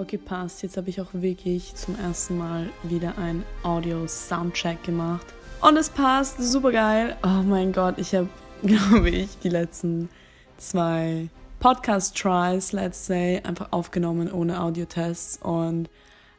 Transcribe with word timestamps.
Okay, 0.00 0.16
passt. 0.16 0.62
Jetzt 0.62 0.78
habe 0.78 0.88
ich 0.88 0.98
auch 0.98 1.12
wirklich 1.12 1.74
zum 1.74 1.94
ersten 1.98 2.38
Mal 2.38 2.70
wieder 2.84 3.18
ein 3.18 3.44
Audio-Soundcheck 3.64 4.82
gemacht. 4.82 5.26
Und 5.60 5.76
es 5.76 5.90
passt, 5.90 6.42
super 6.42 6.72
geil. 6.72 7.18
Oh 7.22 7.42
mein 7.44 7.70
Gott, 7.70 7.98
ich 7.98 8.14
habe, 8.14 8.28
glaube 8.62 9.10
ich, 9.10 9.38
die 9.40 9.50
letzten 9.50 10.08
zwei 10.56 11.28
Podcast-Tries, 11.58 12.72
let's 12.72 13.04
say, 13.04 13.42
einfach 13.44 13.72
aufgenommen 13.72 14.32
ohne 14.32 14.62
Audiotests. 14.62 15.38
Und 15.42 15.90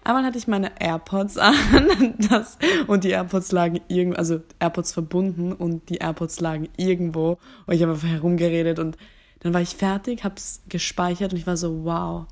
einmal 0.03 0.25
hatte 0.25 0.39
ich 0.39 0.47
meine 0.47 0.71
AirPods 0.79 1.37
an 1.37 2.15
das, 2.31 2.57
und 2.87 3.03
die 3.03 3.11
AirPods 3.11 3.51
lagen 3.51 3.79
irgendwo, 3.89 4.17
also 4.17 4.41
AirPods 4.59 4.91
verbunden 4.91 5.53
und 5.53 5.87
die 5.89 5.97
AirPods 5.97 6.39
lagen 6.39 6.67
irgendwo. 6.77 7.37
Und 7.67 7.75
ich 7.75 7.83
habe 7.83 7.91
einfach 7.91 8.07
herumgeredet 8.07 8.79
und 8.79 8.97
dann 9.41 9.53
war 9.53 9.61
ich 9.61 9.75
fertig, 9.75 10.23
habe 10.23 10.33
es 10.37 10.63
gespeichert 10.67 11.33
und 11.33 11.37
ich 11.37 11.45
war 11.45 11.57
so, 11.57 11.85
wow 11.85 12.25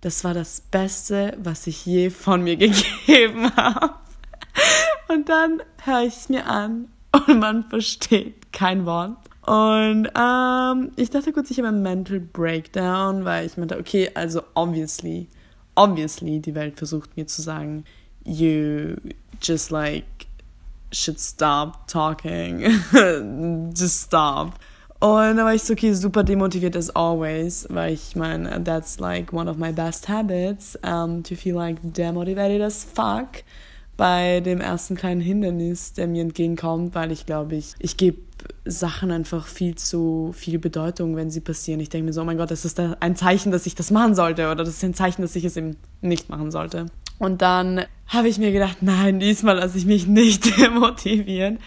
das 0.00 0.24
war 0.24 0.34
das 0.34 0.60
Beste, 0.60 1.36
was 1.42 1.66
ich 1.66 1.84
je 1.86 2.10
von 2.10 2.42
mir 2.42 2.56
gegeben 2.56 3.54
habe. 3.56 3.94
Und 5.08 5.28
dann 5.28 5.62
höre 5.84 6.02
ich 6.02 6.16
es 6.16 6.28
mir 6.28 6.46
an 6.46 6.88
und 7.12 7.38
man 7.38 7.64
versteht 7.68 8.52
kein 8.52 8.86
Wort. 8.86 9.16
Und 9.48 10.08
ähm, 10.14 10.92
ich 10.96 11.08
dachte 11.08 11.32
kurz, 11.32 11.50
ich 11.50 11.58
habe 11.58 11.68
einen 11.68 11.82
Mental 11.82 12.20
Breakdown, 12.20 13.24
weil 13.24 13.46
ich 13.46 13.56
meinte, 13.56 13.78
okay, 13.78 14.10
also 14.14 14.42
obviously, 14.54 15.26
obviously, 15.74 16.40
die 16.40 16.54
Welt 16.54 16.76
versucht 16.76 17.16
mir 17.16 17.26
zu 17.26 17.40
sagen, 17.40 17.84
you 18.24 18.96
just 19.40 19.70
like 19.70 20.04
should 20.92 21.18
stop 21.18 21.86
talking, 21.86 22.60
just 23.74 24.02
stop. 24.02 24.58
Und 25.00 25.36
da 25.36 25.44
war 25.44 25.54
ich 25.54 25.62
so, 25.62 25.74
okay, 25.74 25.92
super 25.92 26.24
demotiviert 26.24 26.74
as 26.74 26.90
always, 26.90 27.66
weil 27.70 27.94
ich 27.94 28.16
meine, 28.16 28.64
that's 28.64 28.98
like 28.98 29.32
one 29.32 29.48
of 29.48 29.56
my 29.56 29.70
best 29.70 30.08
habits, 30.08 30.76
um, 30.84 31.22
to 31.22 31.36
feel 31.36 31.54
like 31.54 31.78
demotivated 31.82 32.60
as 32.60 32.82
fuck 32.82 33.44
bei 33.96 34.40
dem 34.40 34.60
ersten 34.60 34.96
kleinen 34.96 35.20
Hindernis, 35.20 35.92
der 35.92 36.08
mir 36.08 36.22
entgegenkommt, 36.22 36.96
weil 36.96 37.12
ich 37.12 37.26
glaube, 37.26 37.56
ich, 37.56 37.74
ich 37.78 37.96
gebe 37.96 38.18
Sachen 38.64 39.10
einfach 39.12 39.46
viel 39.46 39.76
zu 39.76 40.32
viel 40.36 40.58
Bedeutung, 40.58 41.14
wenn 41.16 41.30
sie 41.30 41.40
passieren. 41.40 41.80
Ich 41.80 41.90
denke 41.90 42.06
mir 42.06 42.12
so, 42.12 42.22
oh 42.22 42.24
mein 42.24 42.36
Gott, 42.36 42.50
das 42.50 42.64
ist 42.64 42.80
ein 42.80 43.16
Zeichen, 43.16 43.52
dass 43.52 43.66
ich 43.66 43.74
das 43.76 43.90
machen 43.90 44.14
sollte 44.14 44.46
oder 44.46 44.64
das 44.64 44.70
ist 44.70 44.84
ein 44.84 44.94
Zeichen, 44.94 45.22
dass 45.22 45.34
ich 45.36 45.44
es 45.44 45.56
eben 45.56 45.76
nicht 46.00 46.28
machen 46.28 46.50
sollte. 46.50 46.86
Und 47.18 47.42
dann 47.42 47.84
habe 48.06 48.28
ich 48.28 48.38
mir 48.38 48.52
gedacht, 48.52 48.78
nein, 48.80 49.20
diesmal 49.20 49.56
lasse 49.56 49.78
ich 49.78 49.86
mich 49.86 50.06
nicht 50.08 50.58
demotivieren. 50.60 51.58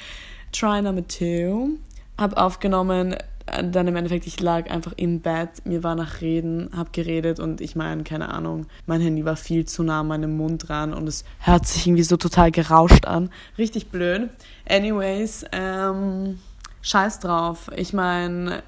Try 0.54 0.82
number 0.82 1.06
two 1.08 1.78
habe 2.22 2.38
aufgenommen, 2.38 3.16
dann 3.46 3.88
im 3.88 3.96
Endeffekt, 3.96 4.28
ich 4.28 4.40
lag 4.40 4.70
einfach 4.70 4.94
im 4.96 5.20
Bett, 5.20 5.66
mir 5.66 5.84
war 5.84 5.96
nach 5.96 6.22
Reden, 6.22 6.70
habe 6.76 6.92
geredet 6.92 7.40
und 7.40 7.60
ich 7.60 7.76
meine, 7.76 8.04
keine 8.04 8.30
Ahnung, 8.30 8.68
mein 8.86 9.02
Handy 9.02 9.26
war 9.26 9.36
viel 9.36 9.66
zu 9.66 9.84
nah 9.84 10.02
an 10.02 10.08
meinem 10.08 10.38
Mund 10.38 10.70
dran 10.70 10.94
und 10.94 11.08
es 11.08 11.26
hört 11.40 11.68
sich 11.68 11.88
irgendwie 11.88 12.04
so 12.04 12.18
total 12.18 12.52
gerauscht 12.52 13.06
an. 13.06 13.30
Richtig 13.58 13.90
blöd. 13.90 14.30
Anyways, 14.70 15.46
ähm, 15.52 16.40
scheiß 16.82 17.20
drauf. 17.20 17.70
Ich 17.76 17.94
meine, 17.94 18.64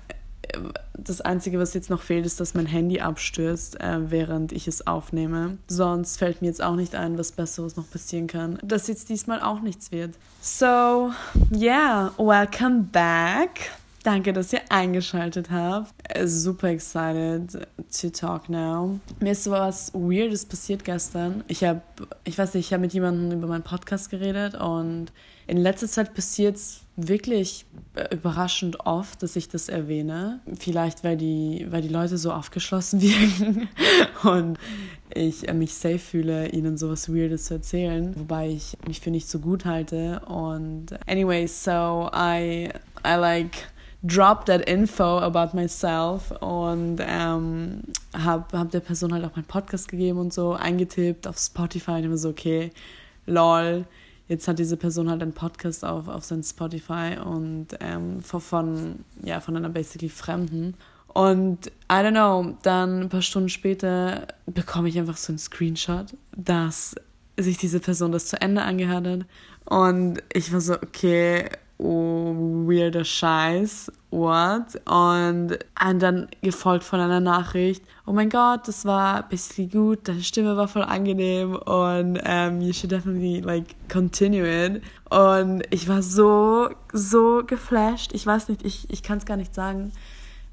das 0.98 1.22
Einzige, 1.22 1.60
was 1.60 1.74
jetzt 1.74 1.90
noch 1.90 2.02
fehlt, 2.02 2.26
ist, 2.26 2.40
dass 2.40 2.54
mein 2.54 2.66
Handy 2.66 3.00
abstürzt, 3.00 3.80
äh, 3.80 4.12
während 4.12 4.52
ich 4.52 4.68
es 4.68 4.86
aufnehme. 4.88 5.58
Sonst 5.68 6.18
fällt 6.18 6.42
mir 6.42 6.48
jetzt 6.48 6.64
auch 6.64 6.76
nicht 6.76 6.96
ein, 6.96 7.18
was 7.18 7.32
Besseres 7.32 7.76
noch 7.76 7.90
passieren 7.90 8.28
kann. 8.28 8.60
Dass 8.64 8.88
jetzt 8.88 9.10
diesmal 9.10 9.42
auch 9.42 9.62
nichts 9.62 9.92
wird. 9.92 10.16
So, 10.42 11.12
yeah, 11.52 12.12
welcome 12.18 12.84
back. 12.92 13.72
Danke, 14.04 14.34
dass 14.34 14.52
ihr 14.52 14.62
eingeschaltet 14.68 15.50
habt. 15.50 15.94
Super 16.26 16.68
excited 16.68 17.66
to 18.02 18.10
talk 18.10 18.50
now. 18.50 19.00
Mir 19.22 19.32
ist 19.32 19.50
was 19.50 19.94
Weirdes 19.94 20.46
passiert 20.46 20.84
gestern. 20.84 21.44
Ich 21.48 21.64
habe, 21.64 21.82
ich 22.26 22.38
weiß 22.38 22.54
nicht, 22.54 22.68
ich 22.68 22.74
habe 22.74 22.82
mit 22.82 22.94
jemandem 22.94 23.38
über 23.38 23.48
meinen 23.48 23.64
Podcast 23.64 24.10
geredet 24.10 24.56
und 24.56 25.14
in 25.48 25.58
letzter 25.58 25.88
Zeit 25.88 26.14
passiert 26.14 26.58
es 26.58 26.83
wirklich 26.96 27.66
überraschend 28.12 28.86
oft, 28.86 29.24
dass 29.24 29.36
ich 29.36 29.50
das 29.50 29.68
erwähne. 29.68 30.42
Vielleicht, 30.60 31.04
weil 31.04 31.18
die, 31.18 31.66
weil 31.70 31.82
die 31.82 31.88
Leute 31.88 32.18
so 32.18 32.32
aufgeschlossen 32.32 33.02
wirken 33.02 33.68
und 34.24 34.60
ich 35.14 35.52
mich 35.54 35.74
safe 35.74 36.00
fühle, 36.00 36.50
ihnen 36.50 36.78
sowas 36.78 37.10
Weirdes 37.10 37.46
zu 37.46 37.56
erzählen, 37.56 38.14
wobei 38.16 38.50
ich 38.50 38.78
mich 38.88 39.00
für 39.00 39.12
nicht 39.12 39.28
so 39.28 39.40
gut 39.40 39.66
halte. 39.66 40.22
Und 40.28 40.88
anyway, 41.08 41.48
so 41.48 42.10
I, 42.14 42.70
I 43.06 43.16
like 43.16 43.68
drop 44.04 44.46
that 44.46 44.62
info 44.68 45.20
about 45.20 45.56
myself 45.56 46.32
und 46.42 46.98
ähm, 47.00 47.84
habe 48.14 48.58
hab 48.58 48.72
der 48.72 48.82
Person 48.82 49.14
halt 49.14 49.24
auch 49.26 49.36
meinen 49.36 49.46
Podcast 49.46 49.88
gegeben 49.88 50.20
und 50.20 50.34
so 50.34 50.54
eingetippt 50.54 51.26
auf 51.26 51.38
Spotify 51.38 51.92
und 51.92 52.04
immer 52.04 52.18
so, 52.18 52.30
okay, 52.30 52.72
lol, 53.26 53.86
jetzt 54.34 54.48
hat 54.48 54.60
diese 54.60 54.78
Person 54.78 55.10
halt 55.10 55.22
einen 55.22 55.34
Podcast 55.34 55.86
auf, 55.86 56.08
auf 56.08 56.24
sein 56.24 56.44
Spotify 56.44 57.18
und 57.24 57.68
ähm, 57.80 58.22
von, 58.22 59.06
ja, 59.24 59.40
von 59.40 59.56
einer 59.56 59.70
basically 59.70 60.10
Fremden. 60.10 60.76
Und 61.08 61.68
I 61.68 61.96
don't 61.96 62.12
know, 62.12 62.58
dann 62.64 63.02
ein 63.02 63.10
paar 63.10 63.22
Stunden 63.22 63.50
später 63.50 64.28
bekomme 64.48 64.90
ich 64.90 64.98
einfach 64.98 65.18
so 65.18 65.32
einen 65.32 65.38
Screenshot, 65.38 66.08
dass 66.36 66.96
sich 67.38 67.58
diese 67.58 67.80
Person 67.80 68.12
das 68.12 68.26
zu 68.26 68.42
Ende 68.42 68.64
angehört 68.64 69.08
hat. 69.08 69.20
Und 69.66 70.24
ich 70.34 70.52
war 70.52 70.60
so, 70.60 70.74
okay, 70.74 71.50
oh, 71.78 72.34
weirder 72.68 73.06
Scheiß, 73.06 73.92
what? 74.10 74.82
Und, 74.86 75.60
und 75.88 76.00
dann 76.02 76.28
gefolgt 76.42 76.84
von 76.84 77.00
einer 77.00 77.20
Nachricht, 77.20 77.84
oh 78.06 78.12
mein 78.12 78.30
Gott, 78.30 78.68
das 78.68 78.86
war 78.86 79.28
basically 79.30 79.68
gut, 79.68 80.08
deine 80.08 80.24
Stimme 80.24 80.58
war 80.58 80.68
voll 80.68 80.84
angenehm 80.84 81.56
und 81.56 82.18
um, 82.18 82.62
you 82.62 82.74
should 82.74 82.92
definitely 82.92 83.40
like 83.40 83.76
continue 83.90 84.46
it. 84.46 84.82
Und 85.10 85.64
ich 85.70 85.88
war 85.88 86.02
so, 86.02 86.70
so 86.92 87.44
geflasht. 87.46 88.14
Ich 88.14 88.26
weiß 88.26 88.50
nicht, 88.50 88.66
ich, 88.66 88.90
ich 88.90 89.04
kann 89.04 89.20
es 89.20 89.26
gar 89.26 89.38
nicht 89.38 89.56
sagen 89.56 89.92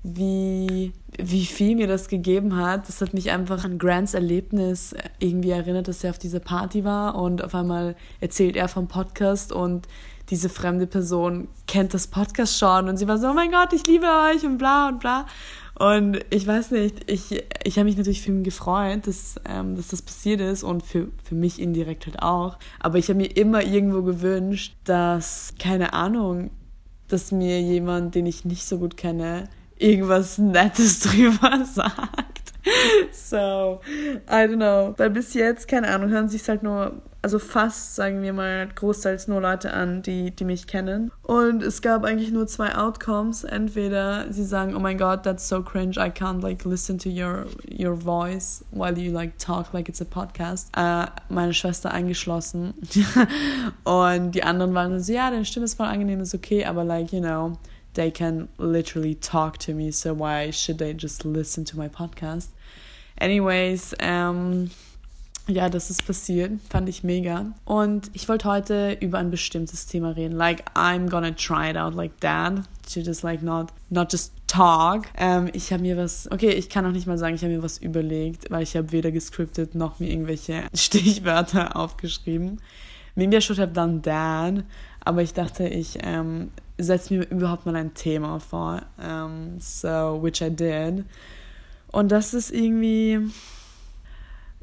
wie, 0.03 0.93
wie 1.19 1.45
viel 1.45 1.77
mir 1.77 1.87
das 1.87 2.09
gegeben 2.09 2.57
hat. 2.57 2.89
Das 2.89 3.01
hat 3.01 3.13
mich 3.13 3.31
einfach 3.31 3.65
an 3.65 3.79
Grants 3.79 4.15
Erlebnis 4.15 4.95
irgendwie 5.19 5.51
erinnert, 5.51 5.89
dass 5.89 6.03
er 6.05 6.11
auf 6.11 6.19
dieser 6.19 6.41
Party 6.41 6.85
war 6.85 7.17
und 7.17 7.45
auf 7.45 7.55
einmal 7.55 7.97
erzählt 8.21 8.57
er 8.57 8.69
vom 8.69 8.89
Podcast 8.89 9.53
und 9.53 9.87
diese 10.31 10.49
fremde 10.49 10.87
Person 10.87 11.49
kennt 11.67 11.93
das 11.93 12.07
Podcast 12.07 12.59
schon 12.59 12.89
und 12.89 12.97
sie 12.97 13.09
war 13.09 13.19
so, 13.19 13.29
oh 13.29 13.35
mein 13.35 13.51
Gott, 13.51 13.73
ich 13.73 13.87
liebe 13.87 14.07
euch 14.07 14.45
und 14.45 14.59
bla 14.59 14.89
und 14.89 15.01
bla. 15.01 15.27
Und 15.81 16.21
ich 16.29 16.47
weiß 16.47 16.73
nicht, 16.73 17.11
ich, 17.11 17.43
ich 17.65 17.79
habe 17.79 17.87
mich 17.87 17.97
natürlich 17.97 18.21
für 18.21 18.31
ihn 18.31 18.45
gefreut, 18.45 19.07
dass, 19.07 19.37
ähm, 19.49 19.77
dass 19.77 19.89
das 19.89 20.03
passiert 20.03 20.43
ist 20.43 20.63
und 20.63 20.83
für, 20.83 21.09
für 21.25 21.35
mich 21.35 21.59
indirekt 21.59 22.05
halt 22.05 22.21
auch. 22.21 22.59
Aber 22.81 22.99
ich 22.99 23.09
habe 23.09 23.17
mir 23.17 23.35
immer 23.35 23.65
irgendwo 23.65 24.03
gewünscht, 24.03 24.75
dass, 24.85 25.55
keine 25.59 25.95
Ahnung, 25.95 26.51
dass 27.09 27.33
mir 27.33 27.63
jemand, 27.63 28.15
den 28.15 28.27
ich 28.27 28.45
nicht 28.45 28.67
so 28.67 28.77
gut 28.77 28.99
kenne, 28.99 29.49
irgendwas 29.79 30.37
Nettes 30.37 31.01
drüber 31.01 31.65
sagt. 31.65 32.53
So, 33.11 33.81
I 34.29 34.45
don't 34.45 34.57
know. 34.57 34.93
Weil 34.99 35.09
bis 35.09 35.33
jetzt, 35.33 35.67
keine 35.67 35.89
Ahnung, 35.89 36.11
hören 36.11 36.29
sich 36.29 36.47
halt 36.47 36.63
nur 36.63 37.01
also 37.23 37.39
fast, 37.39 37.97
sagen 37.97 38.23
wir 38.23 38.33
mal, 38.33 38.69
großteils 38.75 39.29
nur 39.29 39.43
Leute 39.43 39.73
an, 39.73 40.03
die, 40.03 40.31
die 40.31 40.45
mich 40.45 40.67
kennen. 40.67 41.11
Und 41.23 41.63
es 41.63 41.83
gab 41.83 42.05
eigentlich 42.05 42.31
nur 42.31 42.47
zwei 42.47 42.75
Outcomes. 42.75 43.45
Entweder 43.45 44.33
sie 44.33 44.45
sagen, 44.45 44.75
oh 44.75 44.79
mein 44.79 44.97
Gott, 44.97 45.25
that's 45.25 45.47
so 45.47 45.63
cringe, 45.63 45.97
I 45.99 46.11
can't 46.11 46.43
like 46.43 46.65
listen 46.65 46.99
to 46.99 47.11
your, 47.11 47.47
your 47.69 47.95
voice 47.95 48.65
while 48.71 48.97
you 48.99 49.13
like 49.13 49.39
talk 49.39 49.73
like 49.75 49.89
it's 49.89 50.01
a 50.01 50.07
podcast. 50.07 50.71
Äh, 50.77 51.07
meine 51.29 51.53
Schwester 51.53 51.91
eingeschlossen. 51.91 52.75
Und 53.85 54.33
die 54.33 54.43
anderen 54.43 54.73
waren 54.73 54.99
so, 55.01 55.13
ja, 55.13 55.31
deine 55.31 55.45
Stimme 55.45 55.67
ist 55.67 55.75
voll 55.75 55.87
angenehm, 55.87 56.21
ist 56.21 56.35
okay, 56.35 56.65
aber 56.65 56.85
like, 56.85 57.13
you 57.13 57.21
know, 57.21 57.59
they 57.95 58.11
can 58.11 58.49
literally 58.59 59.17
talk 59.17 59.59
to 59.59 59.73
me, 59.73 59.93
so 59.93 60.15
why 60.15 60.51
should 60.53 60.79
they 60.79 60.95
just 60.97 61.25
listen 61.25 61.65
to 61.67 61.77
my 61.77 61.89
podcast? 61.89 62.49
Anyways, 63.21 63.95
um, 64.03 64.71
ja, 65.51 65.69
das 65.69 65.91
ist 65.91 66.07
passiert. 66.07 66.53
Fand 66.69 66.89
ich 66.89 67.03
mega. 67.05 67.53
Und 67.65 68.11
ich 68.13 68.29
wollte 68.29 68.49
heute 68.49 68.97
über 69.01 69.19
ein 69.19 69.31
bestimmtes 69.31 69.87
Thema 69.87 70.11
reden. 70.11 70.37
Like, 70.37 70.65
I'm 70.75 71.09
gonna 71.09 71.33
try 71.33 71.71
it 71.71 71.77
out 71.77 71.95
like 71.95 72.21
that. 72.21 72.63
To 72.95 73.01
just 73.01 73.23
like 73.23 73.43
not, 73.43 73.69
not 73.89 74.13
just 74.13 74.33
talk. 74.47 75.07
Ähm, 75.17 75.49
ich 75.53 75.73
habe 75.73 75.83
mir 75.83 75.97
was, 75.97 76.31
okay, 76.31 76.51
ich 76.51 76.69
kann 76.69 76.87
auch 76.87 76.93
nicht 76.93 77.07
mal 77.07 77.19
sagen, 77.19 77.35
ich 77.35 77.43
habe 77.43 77.53
mir 77.53 77.63
was 77.63 77.79
überlegt, 77.79 78.51
weil 78.51 78.63
ich 78.63 78.77
habe 78.77 78.93
weder 78.93 79.13
gescriptet 79.13 79.75
noch 79.75 80.01
mir 80.01 80.11
irgendwelche 80.11 80.65
Stichwörter 80.75 81.77
aufgeschrieben. 81.77 82.61
Maybe 83.15 83.37
I 83.37 83.41
should 83.41 83.59
have 83.59 83.73
done 83.73 84.03
that. 84.03 84.65
Aber 85.05 85.23
ich 85.23 85.35
dachte, 85.35 85.67
ich 85.67 85.99
ähm, 86.03 86.51
setze 86.79 87.15
mir 87.15 87.29
überhaupt 87.31 87.67
mal 87.67 87.77
ein 87.77 87.95
Thema 87.95 88.39
vor. 88.39 88.83
Um, 88.99 89.05
ähm, 89.05 89.57
so, 89.59 90.23
which 90.23 90.41
I 90.41 90.51
did. 90.51 91.05
Und 91.93 92.13
das 92.13 92.35
ist 92.35 92.51
irgendwie 92.51 93.19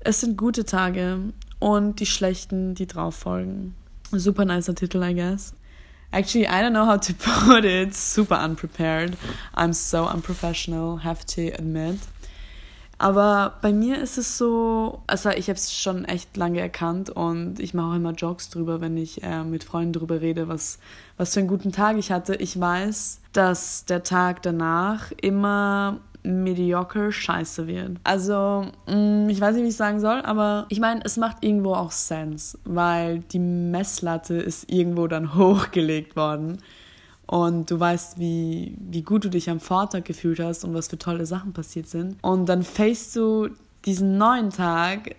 es 0.07 0.21
sind 0.21 0.38
gute 0.38 0.63
Tage 0.63 1.19
und 1.59 2.00
die 2.00 2.06
schlechten, 2.06 2.75
die 2.75 2.88
drauf 2.88 3.13
folgen. 3.13 3.75
Super 4.13 4.45
nicer 4.45 4.74
Titel, 4.74 5.04
I 5.04 5.13
guess. 5.13 5.54
Actually, 6.12 6.45
I 6.45 6.62
don't 6.62 6.71
know 6.71 6.86
how 6.86 6.98
to 6.98 7.13
put 7.45 7.65
it. 7.65 7.94
Super 7.94 8.42
unprepared. 8.42 9.18
I'm 9.54 9.74
so 9.74 10.07
unprofessional, 10.07 11.04
have 11.04 11.25
to 11.36 11.54
admit. 11.54 12.00
Aber 13.00 13.57
bei 13.62 13.74
mir 13.74 14.01
ist 14.01 14.18
es 14.18 14.38
so, 14.38 15.04
also 15.06 15.30
ich 15.30 15.50
habe 15.50 15.57
es 15.57 15.71
schon 15.71 16.06
echt 16.06 16.36
lange 16.36 16.62
erkannt 16.62 17.12
und 17.12 17.59
ich 17.59 17.75
mache 17.75 17.92
auch 17.92 17.95
immer 17.95 18.13
Jokes 18.13 18.50
drüber, 18.50 18.81
wenn 18.81 18.98
ich 18.98 19.21
äh, 19.21 19.44
mit 19.44 19.63
Freunden 19.63 19.94
drüber 19.94 20.21
rede, 20.21 20.48
was, 20.48 20.80
was 21.18 21.33
für 21.33 21.42
einen 21.42 21.50
guten 21.50 21.71
Tag 21.71 21.98
ich 21.98 22.12
hatte. 22.12 22.36
Ich 22.36 22.59
weiß, 22.59 23.19
dass 23.33 23.86
der 23.86 24.04
Tag 24.04 24.42
danach 24.42 25.12
immer 25.21 26.00
mediocre 26.23 27.11
scheiße 27.11 27.67
wird. 27.67 27.97
Also, 28.03 28.65
mm, 28.87 29.29
ich 29.29 29.39
weiß 29.39 29.55
nicht, 29.55 29.63
wie 29.63 29.69
ich 29.69 29.75
sagen 29.75 29.99
soll, 29.99 30.21
aber 30.21 30.65
ich 30.69 30.79
meine, 30.79 31.01
es 31.03 31.17
macht 31.17 31.43
irgendwo 31.43 31.73
auch 31.73 31.91
Sense, 31.91 32.57
weil 32.65 33.19
die 33.19 33.39
Messlatte 33.39 34.35
ist 34.35 34.71
irgendwo 34.71 35.07
dann 35.07 35.35
hochgelegt 35.35 36.15
worden 36.15 36.57
und 37.27 37.69
du 37.69 37.79
weißt, 37.79 38.19
wie, 38.19 38.75
wie 38.79 39.03
gut 39.03 39.25
du 39.25 39.29
dich 39.29 39.49
am 39.49 39.59
Vortag 39.59 40.05
gefühlt 40.05 40.39
hast 40.39 40.63
und 40.63 40.73
was 40.73 40.87
für 40.87 40.97
tolle 40.97 41.25
Sachen 41.25 41.53
passiert 41.53 41.87
sind. 41.87 42.17
Und 42.21 42.47
dann 42.47 42.63
facest 42.63 43.15
du 43.15 43.49
diesen 43.85 44.17
neuen 44.17 44.49
Tag, 44.49 45.15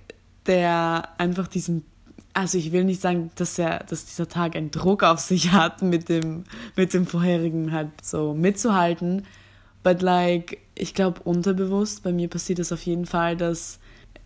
der 0.47 1.09
einfach 1.19 1.49
diesen 1.49 1.85
also 2.35 2.57
ich 2.57 2.71
will 2.71 2.85
nicht 2.85 3.01
sagen, 3.01 3.33
dass 3.35 3.59
er, 3.59 3.81
dass 3.81 4.05
dieser 4.05 4.29
Tag 4.29 4.55
einen 4.55 4.71
Druck 4.71 5.03
auf 5.03 5.19
sich 5.19 5.51
hat, 5.51 5.83
mit 5.83 6.09
dem, 6.09 6.45
mit 6.77 6.95
dem 6.95 7.05
vorherigen 7.05 7.73
halt 7.73 7.89
so 8.01 8.33
mitzuhalten. 8.33 9.25
But 9.83 10.03
like, 10.03 10.59
ich 10.75 10.95
glaube 10.95 11.21
unterbewusst, 11.25 12.03
bei 12.03 12.13
mir 12.13 12.29
passiert 12.29 12.59
es 12.59 12.73
auf 12.73 12.83
jeden 12.83 13.07
Fall, 13.07 13.37
dass 13.37 13.79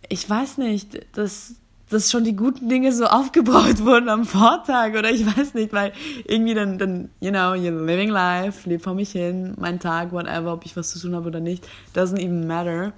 ich 0.09 0.29
weiß 0.29 0.57
nicht, 0.57 1.05
dass 1.17 1.55
dass 1.89 2.09
schon 2.09 2.23
die 2.23 2.35
guten 2.35 2.69
Dinge 2.69 2.91
so 2.91 3.05
aufgebaut 3.05 3.79
wurden 3.85 4.09
am 4.09 4.25
Vortag 4.25 4.97
oder 4.97 5.11
ich 5.11 5.25
weiß 5.25 5.53
nicht, 5.53 5.71
weil 5.73 5.93
irgendwie 6.25 6.53
dann, 6.53 6.77
dann, 6.77 7.09
you 7.19 7.29
know, 7.29 7.53
you're 7.53 7.85
living 7.85 8.09
life, 8.09 8.67
lebe 8.67 8.81
vor 8.81 8.95
mich 8.95 9.11
hin, 9.11 9.53
mein 9.59 9.79
Tag, 9.79 10.11
whatever, 10.11 10.53
ob 10.53 10.65
ich 10.65 10.75
was 10.75 10.91
zu 10.91 10.99
tun 10.99 11.15
habe 11.15 11.27
oder 11.27 11.39
nicht, 11.39 11.67
doesn't 11.95 12.19
even 12.19 12.47
matter. 12.47 12.93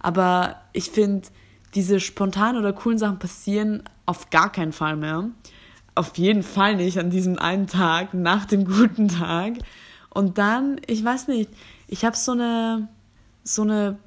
Aber 0.00 0.56
ich 0.72 0.90
finde, 0.90 1.28
diese 1.74 2.00
spontanen 2.00 2.60
oder 2.60 2.72
coolen 2.72 2.98
Sachen 2.98 3.18
passieren 3.18 3.82
auf 4.06 4.30
gar 4.30 4.52
keinen 4.52 4.72
Fall 4.72 4.96
mehr. 4.96 5.30
Auf 5.94 6.16
jeden 6.18 6.42
Fall 6.42 6.76
nicht 6.76 6.98
an 6.98 7.10
diesem 7.10 7.38
einen 7.38 7.68
Tag 7.68 8.14
nach 8.14 8.46
dem 8.46 8.64
guten 8.64 9.08
Tag. 9.08 9.54
Und 10.10 10.38
dann, 10.38 10.80
ich 10.86 11.04
weiß 11.04 11.28
nicht, 11.28 11.50
ich 11.86 12.04
habe 12.04 12.16
so 12.16 12.32
eine, 12.32 12.88
so 13.42 13.62
eine, 13.62 13.98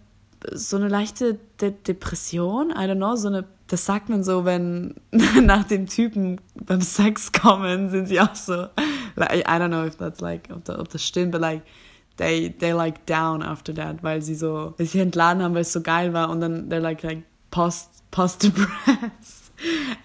so 0.52 0.78
eine 0.78 0.88
leichte 0.88 1.40
De 1.62 1.72
Depression, 1.72 2.72
I 2.72 2.86
don't 2.86 2.96
know, 2.96 3.16
so 3.16 3.28
eine 3.28 3.46
das 3.68 3.86
sagt 3.86 4.10
man 4.10 4.24
so, 4.24 4.46
wenn 4.46 4.96
nach 5.12 5.66
dem 5.66 5.88
Typen 5.88 6.40
beim 6.56 6.82
Sex 6.82 7.32
kommen, 7.32 7.90
sind 7.90 8.08
sie 8.08 8.20
auch 8.20 8.36
so, 8.36 8.68
like, 9.16 9.40
I 9.40 9.60
don't 9.60 9.68
know 9.68 9.86
if 9.86 9.98
that's 9.98 10.22
like, 10.22 10.50
ob, 10.52 10.64
das, 10.64 10.80
ob 10.80 10.90
das 10.90 11.04
stimmt, 11.04 11.32
but 11.32 11.42
like, 11.42 11.64
they, 12.18 12.50
they 12.50 12.72
like 12.72 13.06
down 13.06 13.44
after 13.44 13.74
that, 13.76 14.04
weil 14.04 14.22
sie 14.22 14.36
so, 14.36 14.74
weil 14.78 14.88
sie 14.88 15.00
entladen 15.00 15.44
haben, 15.44 15.54
weil 15.54 15.62
es 15.62 15.74
so 15.74 15.82
geil 15.82 16.14
war 16.14 16.30
und 16.30 16.42
dann 16.42 16.70
they're 16.70 16.80
like, 16.80 17.04
like 17.04 17.24
post, 17.52 18.04
post 18.12 18.44
depressed. 18.44 19.44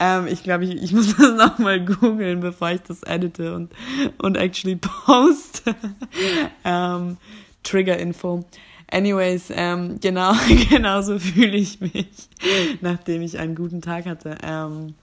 Ähm, 0.00 0.28
ich 0.28 0.42
glaube, 0.42 0.64
ich, 0.64 0.82
ich 0.82 0.94
muss 0.94 1.14
das 1.19 1.34
nochmal 1.34 1.84
googeln, 1.84 2.40
bevor 2.40 2.70
ich 2.70 2.80
das 2.80 3.02
edite 3.02 3.54
und, 3.54 3.70
und 4.16 4.38
actually 4.38 4.76
poste. 4.76 5.74
ähm, 6.64 7.19
Trigger 7.62 7.99
Info. 7.99 8.44
Anyways, 8.91 9.50
ähm, 9.55 9.99
genau, 10.00 10.35
genauso 10.70 11.19
fühle 11.19 11.56
ich 11.56 11.81
mich, 11.81 12.09
nachdem 12.81 13.23
ich 13.23 13.38
einen 13.38 13.55
guten 13.55 13.81
Tag 13.81 14.05
hatte. 14.06 14.37
Ähm, 14.43 14.94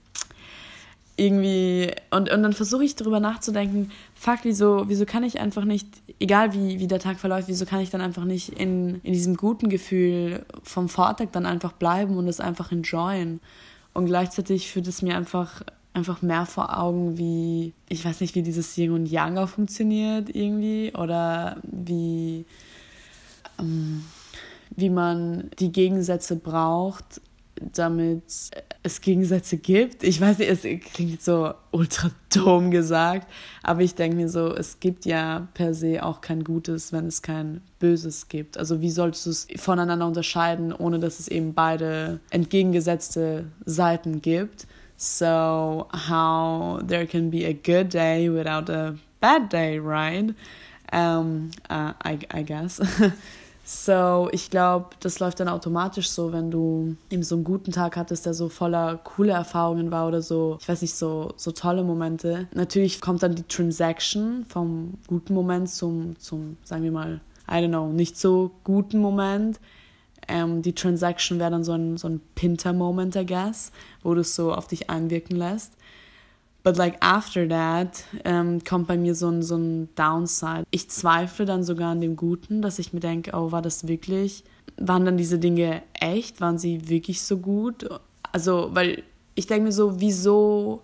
irgendwie, 1.16 1.92
und, 2.10 2.30
und 2.30 2.42
dann 2.42 2.54
versuche 2.54 2.84
ich 2.84 2.96
darüber 2.96 3.20
nachzudenken, 3.20 3.90
fuck, 4.14 4.38
wieso, 4.44 4.88
wieso 4.88 5.04
kann 5.04 5.22
ich 5.22 5.38
einfach 5.38 5.64
nicht, 5.64 5.86
egal 6.18 6.54
wie, 6.54 6.78
wie 6.80 6.86
der 6.86 6.98
Tag 6.98 7.18
verläuft, 7.18 7.48
wieso 7.48 7.66
kann 7.66 7.80
ich 7.80 7.90
dann 7.90 8.00
einfach 8.00 8.24
nicht 8.24 8.50
in, 8.50 9.00
in 9.02 9.12
diesem 9.12 9.36
guten 9.36 9.68
Gefühl 9.68 10.46
vom 10.62 10.88
Vortag 10.88 11.28
dann 11.32 11.44
einfach 11.44 11.72
bleiben 11.72 12.16
und 12.16 12.26
es 12.26 12.40
einfach 12.40 12.72
enjoyen. 12.72 13.40
Und 13.92 14.06
gleichzeitig 14.06 14.70
führt 14.70 14.86
es 14.86 15.02
mir 15.02 15.16
einfach 15.16 15.62
einfach 15.92 16.22
mehr 16.22 16.46
vor 16.46 16.78
Augen, 16.78 17.18
wie, 17.18 17.72
ich 17.88 18.04
weiß 18.04 18.20
nicht, 18.20 18.34
wie 18.34 18.42
dieses 18.42 18.76
Yin 18.76 18.92
und 18.92 19.06
Yang 19.06 19.38
auch 19.38 19.48
funktioniert 19.48 20.34
irgendwie 20.34 20.92
oder 20.94 21.58
wie, 21.62 22.44
ähm, 23.58 24.04
wie 24.76 24.90
man 24.90 25.50
die 25.58 25.72
Gegensätze 25.72 26.36
braucht, 26.36 27.20
damit 27.60 28.22
es 28.82 29.00
Gegensätze 29.00 29.58
gibt. 29.58 30.02
Ich 30.02 30.20
weiß 30.20 30.38
nicht, 30.38 30.48
es 30.48 30.62
klingt 30.92 31.22
so 31.22 31.52
ultra 31.70 32.10
dumm 32.32 32.70
gesagt, 32.70 33.30
aber 33.62 33.82
ich 33.82 33.94
denke 33.94 34.16
mir 34.16 34.28
so, 34.28 34.54
es 34.54 34.80
gibt 34.80 35.04
ja 35.04 35.48
per 35.54 35.74
se 35.74 36.02
auch 36.02 36.20
kein 36.20 36.44
Gutes, 36.44 36.92
wenn 36.92 37.06
es 37.06 37.20
kein 37.20 37.60
Böses 37.78 38.28
gibt. 38.28 38.56
Also 38.56 38.80
wie 38.80 38.90
solltest 38.90 39.26
du 39.26 39.30
es 39.30 39.46
voneinander 39.56 40.06
unterscheiden, 40.06 40.72
ohne 40.72 40.98
dass 40.98 41.18
es 41.18 41.28
eben 41.28 41.52
beide 41.52 42.20
entgegengesetzte 42.30 43.44
Seiten 43.66 44.22
gibt? 44.22 44.66
So 45.02 45.86
how 45.94 46.80
there 46.82 47.06
can 47.06 47.30
be 47.30 47.46
a 47.46 47.54
good 47.54 47.88
day 47.88 48.28
without 48.28 48.68
a 48.68 48.96
bad 49.20 49.48
day, 49.48 49.78
right? 49.78 50.34
Um, 50.92 51.52
uh, 51.70 51.94
I, 52.04 52.18
I 52.30 52.42
guess. 52.42 52.80
So, 53.72 54.28
ich 54.32 54.50
glaube, 54.50 54.96
das 54.98 55.20
läuft 55.20 55.38
dann 55.38 55.46
automatisch 55.46 56.10
so, 56.10 56.32
wenn 56.32 56.50
du 56.50 56.96
eben 57.08 57.22
so 57.22 57.36
einen 57.36 57.44
guten 57.44 57.70
Tag 57.70 57.96
hattest, 57.96 58.26
der 58.26 58.34
so 58.34 58.48
voller 58.48 58.96
coole 58.96 59.30
Erfahrungen 59.30 59.92
war 59.92 60.08
oder 60.08 60.22
so, 60.22 60.58
ich 60.60 60.68
weiß 60.68 60.82
nicht, 60.82 60.96
so, 60.96 61.34
so 61.36 61.52
tolle 61.52 61.84
Momente. 61.84 62.48
Natürlich 62.52 63.00
kommt 63.00 63.22
dann 63.22 63.36
die 63.36 63.44
Transaction 63.44 64.44
vom 64.48 64.94
guten 65.06 65.34
Moment 65.34 65.70
zum, 65.70 66.18
zum, 66.18 66.56
sagen 66.64 66.82
wir 66.82 66.90
mal, 66.90 67.20
I 67.48 67.58
don't 67.58 67.68
know, 67.68 67.92
nicht 67.92 68.18
so 68.18 68.50
guten 68.64 68.98
Moment. 68.98 69.60
Ähm, 70.30 70.62
die 70.62 70.74
Transaction 70.74 71.38
wäre 71.38 71.50
dann 71.50 71.64
so 71.64 71.72
ein, 71.72 71.96
so 71.96 72.08
ein 72.08 72.20
Pinter-Moment, 72.34 73.16
I 73.16 73.26
guess, 73.26 73.72
wo 74.02 74.14
du 74.14 74.20
es 74.20 74.34
so 74.34 74.54
auf 74.54 74.68
dich 74.68 74.88
einwirken 74.88 75.36
lässt. 75.36 75.74
But 76.62 76.76
like 76.76 76.96
after 77.00 77.48
that 77.48 78.04
ähm, 78.24 78.62
kommt 78.64 78.86
bei 78.86 78.98
mir 78.98 79.14
so 79.14 79.28
ein, 79.28 79.42
so 79.42 79.56
ein 79.56 79.88
Downside. 79.94 80.64
Ich 80.70 80.90
zweifle 80.90 81.46
dann 81.46 81.64
sogar 81.64 81.92
an 81.92 82.00
dem 82.00 82.16
Guten, 82.16 82.60
dass 82.60 82.78
ich 82.78 82.92
mir 82.92 83.00
denke, 83.00 83.32
oh, 83.34 83.50
war 83.50 83.62
das 83.62 83.88
wirklich, 83.88 84.44
waren 84.76 85.04
dann 85.04 85.16
diese 85.16 85.38
Dinge 85.38 85.82
echt? 85.98 86.40
Waren 86.40 86.58
sie 86.58 86.88
wirklich 86.88 87.22
so 87.22 87.38
gut? 87.38 87.88
Also, 88.32 88.70
weil 88.72 89.02
ich 89.34 89.46
denke 89.46 89.64
mir 89.64 89.72
so, 89.72 90.00
wieso, 90.00 90.82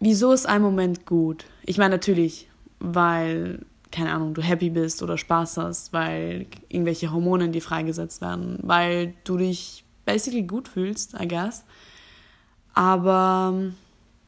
wieso 0.00 0.32
ist 0.32 0.46
ein 0.46 0.62
Moment 0.62 1.04
gut? 1.04 1.44
Ich 1.66 1.76
meine 1.76 1.94
natürlich, 1.94 2.48
weil, 2.80 3.66
keine 3.90 4.12
Ahnung, 4.12 4.34
du 4.34 4.42
happy 4.42 4.70
bist 4.70 5.02
oder 5.02 5.18
Spaß 5.18 5.56
hast, 5.58 5.92
weil 5.92 6.46
irgendwelche 6.68 7.12
Hormone 7.12 7.46
in 7.46 7.52
dir 7.52 7.62
freigesetzt 7.62 8.20
werden, 8.20 8.58
weil 8.62 9.14
du 9.24 9.36
dich 9.36 9.84
basically 10.04 10.42
gut 10.42 10.68
fühlst, 10.68 11.14
I 11.20 11.26
guess. 11.26 11.64
Aber 12.74 13.72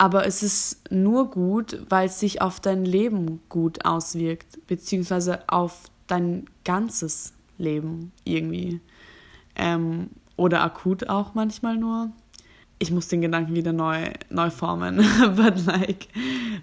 aber 0.01 0.27
es 0.27 0.43
ist 0.43 0.91
nur 0.91 1.31
gut, 1.31 1.79
weil 1.91 2.07
es 2.07 2.19
sich 2.19 2.41
auf 2.41 2.59
dein 2.59 2.87
Leben 2.87 3.43
gut 3.51 3.85
auswirkt, 3.85 4.67
beziehungsweise 4.67 5.47
auf 5.47 5.91
dein 6.07 6.47
ganzes 6.65 7.35
Leben 7.59 8.11
irgendwie. 8.25 8.81
Ähm, 9.57 10.09
oder 10.37 10.63
akut 10.63 11.11
auch 11.11 11.35
manchmal 11.35 11.77
nur. 11.77 12.13
Ich 12.79 12.91
muss 12.91 13.09
den 13.09 13.21
Gedanken 13.21 13.55
wieder 13.55 13.75
neu, 13.75 14.11
neu 14.31 14.49
formen. 14.49 14.97
But 15.37 15.67
like, 15.67 16.09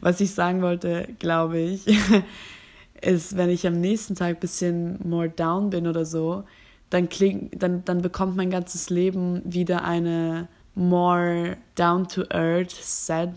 was 0.01 0.19
ich 0.19 0.31
sagen 0.31 0.63
wollte, 0.63 1.07
glaube 1.19 1.59
ich, 1.59 1.85
ist, 3.01 3.37
wenn 3.37 3.49
ich 3.49 3.65
am 3.67 3.79
nächsten 3.79 4.15
Tag 4.15 4.35
ein 4.35 4.39
bisschen 4.39 4.99
more 5.07 5.29
down 5.29 5.69
bin 5.69 5.87
oder 5.87 6.05
so, 6.05 6.43
dann, 6.89 7.09
kling, 7.09 7.51
dann, 7.57 7.83
dann 7.85 8.01
bekommt 8.01 8.35
mein 8.35 8.49
ganzes 8.49 8.89
Leben 8.89 9.41
wieder 9.43 9.83
eine 9.83 10.47
more 10.75 11.57
down 11.75 12.07
to 12.07 12.23
earth, 12.29 12.71
sad, 12.71 13.33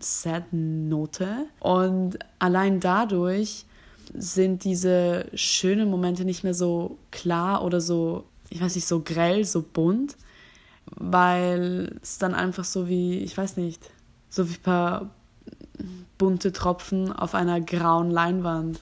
sad 0.00 0.44
Note. 0.52 1.46
Und 1.60 2.18
allein 2.38 2.80
dadurch 2.80 3.66
sind 4.14 4.64
diese 4.64 5.26
schönen 5.34 5.90
Momente 5.90 6.24
nicht 6.24 6.42
mehr 6.42 6.54
so 6.54 6.98
klar 7.10 7.64
oder 7.64 7.80
so, 7.80 8.24
ich 8.48 8.60
weiß 8.60 8.74
nicht, 8.74 8.88
so 8.88 9.00
grell, 9.00 9.44
so 9.44 9.62
bunt, 9.62 10.16
weil 10.86 11.98
es 12.02 12.18
dann 12.18 12.34
einfach 12.34 12.64
so 12.64 12.88
wie, 12.88 13.18
ich 13.18 13.36
weiß 13.36 13.56
nicht, 13.56 13.80
so 14.28 14.48
wie 14.48 14.54
ein 14.54 14.62
paar 14.62 15.10
bunte 16.18 16.52
Tropfen 16.52 17.12
auf 17.12 17.34
einer 17.34 17.60
grauen 17.60 18.10
Leinwand. 18.10 18.80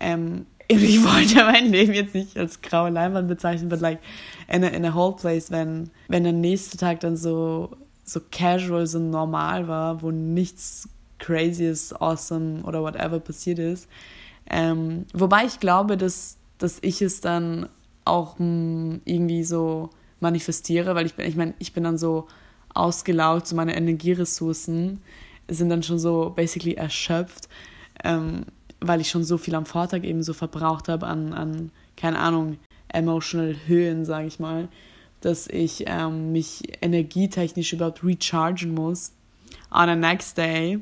Ähm, 0.00 0.46
ich 0.68 1.02
wollte 1.04 1.44
mein 1.44 1.70
Leben 1.70 1.92
jetzt 1.92 2.14
nicht 2.14 2.36
als 2.36 2.62
graue 2.62 2.90
Leinwand 2.90 3.28
bezeichnen, 3.28 3.68
but 3.68 3.80
like 3.80 4.00
in 4.48 4.64
a, 4.64 4.68
in 4.68 4.84
a 4.84 4.94
whole 4.94 5.14
place, 5.14 5.50
wenn, 5.50 5.90
wenn 6.08 6.24
der 6.24 6.32
nächste 6.32 6.76
Tag 6.76 7.00
dann 7.00 7.16
so, 7.16 7.76
so 8.04 8.20
casual, 8.30 8.86
so 8.86 8.98
normal 8.98 9.68
war, 9.68 10.02
wo 10.02 10.10
nichts 10.10 10.88
crazyes, 11.18 11.92
awesome 11.92 12.62
oder 12.62 12.82
whatever 12.82 13.20
passiert 13.20 13.58
ist. 13.58 13.88
Ähm, 14.50 15.06
wobei 15.12 15.44
ich 15.44 15.60
glaube, 15.60 15.96
dass, 15.96 16.36
dass 16.58 16.78
ich 16.82 17.00
es 17.00 17.20
dann 17.20 17.68
auch 18.04 18.38
mh, 18.38 18.44
hm, 18.44 19.00
irgendwie 19.04 19.44
so 19.44 19.90
manifestiere, 20.20 20.94
weil 20.94 21.06
ich 21.06 21.14
bin, 21.14 21.26
ich 21.26 21.36
meine, 21.36 21.54
ich 21.58 21.72
bin 21.72 21.84
dann 21.84 21.98
so 21.98 22.26
ausgelaugt, 22.74 23.46
so 23.46 23.56
meine 23.56 23.76
Energieressourcen 23.76 25.02
sind 25.48 25.68
dann 25.68 25.82
schon 25.82 25.98
so 25.98 26.32
basically 26.34 26.74
erschöpft. 26.74 27.48
Ähm, 28.04 28.46
weil 28.84 29.00
ich 29.00 29.10
schon 29.10 29.22
so 29.22 29.38
viel 29.38 29.54
am 29.54 29.64
Vortag 29.64 30.02
eben 30.02 30.24
so 30.24 30.32
verbraucht 30.32 30.88
habe 30.88 31.06
an, 31.06 31.32
an 31.32 31.70
keine 31.96 32.18
Ahnung, 32.18 32.58
emotional 32.88 33.54
Höhen, 33.66 34.04
sage 34.04 34.26
ich 34.26 34.40
mal. 34.40 34.68
dass 35.22 35.46
ich 35.46 35.84
ähm, 35.86 36.32
mich 36.32 36.62
energietechnisch 36.82 37.72
überhaupt 37.72 38.04
rechargen 38.04 38.74
muss 38.74 39.12
on 39.70 39.88
the 39.88 39.94
next 39.94 40.36
day 40.36 40.78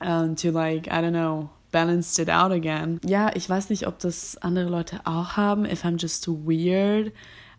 um, 0.00 0.34
to 0.36 0.50
like, 0.50 0.86
I 0.86 1.00
don't 1.02 1.10
know, 1.10 1.50
balanced 1.72 2.18
it 2.18 2.30
out 2.30 2.52
again. 2.52 3.00
Ja, 3.04 3.30
ich 3.34 3.48
weiß 3.48 3.68
nicht, 3.70 3.86
ob 3.86 3.98
das 3.98 4.38
andere 4.38 4.68
Leute 4.68 5.00
auch 5.04 5.36
haben, 5.36 5.64
if 5.66 5.84
I'm 5.84 5.98
just 5.98 6.24
too 6.24 6.38
weird. 6.44 7.12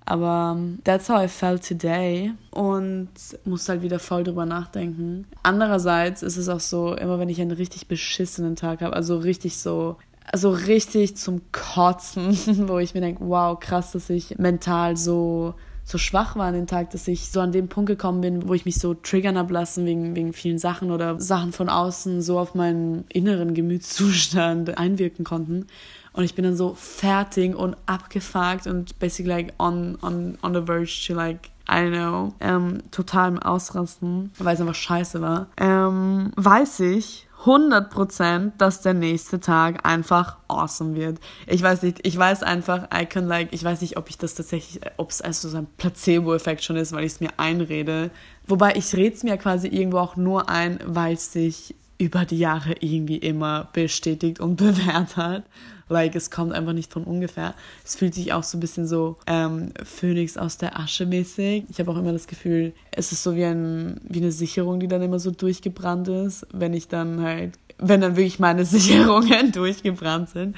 Aber 0.05 0.53
um, 0.53 0.79
that's 0.83 1.09
how 1.09 1.23
I 1.23 1.27
felt 1.27 1.65
today 1.65 2.33
und 2.49 3.09
muss 3.45 3.69
halt 3.69 3.81
wieder 3.81 3.99
voll 3.99 4.23
drüber 4.23 4.45
nachdenken. 4.45 5.25
Andererseits 5.43 6.23
ist 6.23 6.37
es 6.37 6.49
auch 6.49 6.59
so, 6.59 6.95
immer 6.95 7.19
wenn 7.19 7.29
ich 7.29 7.39
einen 7.39 7.51
richtig 7.51 7.87
beschissenen 7.87 8.55
Tag 8.55 8.81
habe, 8.81 8.95
also 8.95 9.17
richtig 9.17 9.57
so, 9.57 9.97
also 10.25 10.49
richtig 10.49 11.17
zum 11.17 11.41
Kotzen, 11.51 12.37
wo 12.67 12.79
ich 12.79 12.93
mir 12.93 13.01
denke, 13.01 13.23
wow, 13.27 13.59
krass, 13.59 13.91
dass 13.91 14.09
ich 14.09 14.37
mental 14.37 14.97
so 14.97 15.53
so 15.83 15.97
schwach 15.97 16.35
war 16.35 16.45
an 16.45 16.53
dem 16.53 16.67
Tag, 16.67 16.91
dass 16.91 17.07
ich 17.07 17.29
so 17.29 17.39
an 17.39 17.51
den 17.51 17.67
Punkt 17.67 17.87
gekommen 17.87 18.21
bin, 18.21 18.47
wo 18.47 18.53
ich 18.53 18.65
mich 18.65 18.79
so 18.79 18.93
triggern 18.93 19.37
habe 19.37 19.53
lassen 19.53 19.85
wegen, 19.85 20.15
wegen 20.15 20.31
vielen 20.31 20.57
Sachen 20.57 20.91
oder 20.91 21.19
Sachen 21.19 21.51
von 21.51 21.69
außen 21.69 22.21
so 22.21 22.39
auf 22.39 22.55
meinen 22.55 23.05
inneren 23.09 23.53
Gemütszustand 23.53 24.77
einwirken 24.77 25.25
konnten. 25.25 25.67
Und 26.13 26.23
ich 26.23 26.35
bin 26.35 26.43
dann 26.43 26.57
so 26.57 26.73
fertig 26.73 27.55
und 27.55 27.77
abgefuckt 27.85 28.67
und 28.67 28.99
basically 28.99 29.31
like 29.31 29.53
on, 29.57 29.97
on, 30.01 30.37
on 30.41 30.53
the 30.53 30.61
verge 30.61 31.05
to 31.07 31.13
like 31.13 31.49
I 31.69 31.75
don't 31.75 31.91
know, 31.91 32.33
ähm, 32.41 32.83
total 32.91 33.29
im 33.29 33.39
Ausrasten, 33.39 34.31
weil 34.39 34.55
es 34.55 34.59
einfach 34.59 34.75
scheiße 34.75 35.21
war, 35.21 35.47
ähm, 35.57 36.31
weiß 36.35 36.81
ich, 36.81 37.27
100%, 37.45 38.51
dass 38.57 38.81
der 38.81 38.93
nächste 38.93 39.39
Tag 39.39 39.85
einfach 39.85 40.37
awesome 40.47 40.95
wird. 40.95 41.19
Ich 41.47 41.63
weiß 41.63 41.81
nicht, 41.81 42.05
ich 42.05 42.15
weiß 42.15 42.43
einfach, 42.43 42.87
I 42.93 43.05
can 43.05 43.25
like, 43.25 43.49
ich 43.51 43.63
weiß 43.63 43.81
nicht, 43.81 43.97
ob 43.97 44.09
ich 44.09 44.17
das 44.17 44.35
tatsächlich, 44.35 44.81
ob 44.97 45.09
es 45.09 45.21
also 45.21 45.49
so 45.49 45.57
ein 45.57 45.67
Placebo-Effekt 45.77 46.63
schon 46.63 46.75
ist, 46.75 46.91
weil 46.91 47.03
ich 47.03 47.13
es 47.13 47.19
mir 47.19 47.31
einrede. 47.37 48.11
Wobei 48.45 48.75
ich 48.75 48.93
rede 48.95 49.15
es 49.15 49.23
mir 49.23 49.37
quasi 49.37 49.67
irgendwo 49.67 49.97
auch 49.99 50.17
nur 50.17 50.49
ein, 50.49 50.79
weil 50.85 51.13
es 51.13 51.31
sich 51.33 51.75
über 51.97 52.25
die 52.25 52.37
Jahre 52.37 52.75
irgendwie 52.79 53.17
immer 53.17 53.69
bestätigt 53.73 54.39
und 54.39 54.55
bewährt 54.57 55.17
hat. 55.17 55.43
Like, 55.91 56.15
es 56.15 56.31
kommt 56.31 56.53
einfach 56.53 56.71
nicht 56.73 56.91
von 56.91 57.03
ungefähr. 57.03 57.53
Es 57.83 57.95
fühlt 57.95 58.13
sich 58.13 58.31
auch 58.31 58.43
so 58.43 58.57
ein 58.57 58.61
bisschen 58.61 58.87
so 58.87 59.17
ähm, 59.27 59.73
Phönix 59.83 60.37
aus 60.37 60.57
der 60.57 60.79
Asche 60.79 61.05
mäßig. 61.05 61.65
Ich 61.69 61.79
habe 61.79 61.91
auch 61.91 61.97
immer 61.97 62.13
das 62.13 62.27
Gefühl, 62.27 62.73
es 62.91 63.11
ist 63.11 63.23
so 63.23 63.35
wie, 63.35 63.43
ein, 63.43 63.99
wie 64.03 64.19
eine 64.19 64.31
Sicherung, 64.31 64.79
die 64.79 64.87
dann 64.87 65.01
immer 65.01 65.19
so 65.19 65.31
durchgebrannt 65.31 66.07
ist, 66.07 66.47
wenn 66.53 66.73
ich 66.73 66.87
dann 66.87 67.21
halt, 67.21 67.59
wenn 67.77 67.99
dann 67.99 68.15
wirklich 68.15 68.39
meine 68.39 68.63
Sicherungen 68.77 69.51
durchgebrannt 69.51 70.29
sind. 70.29 70.55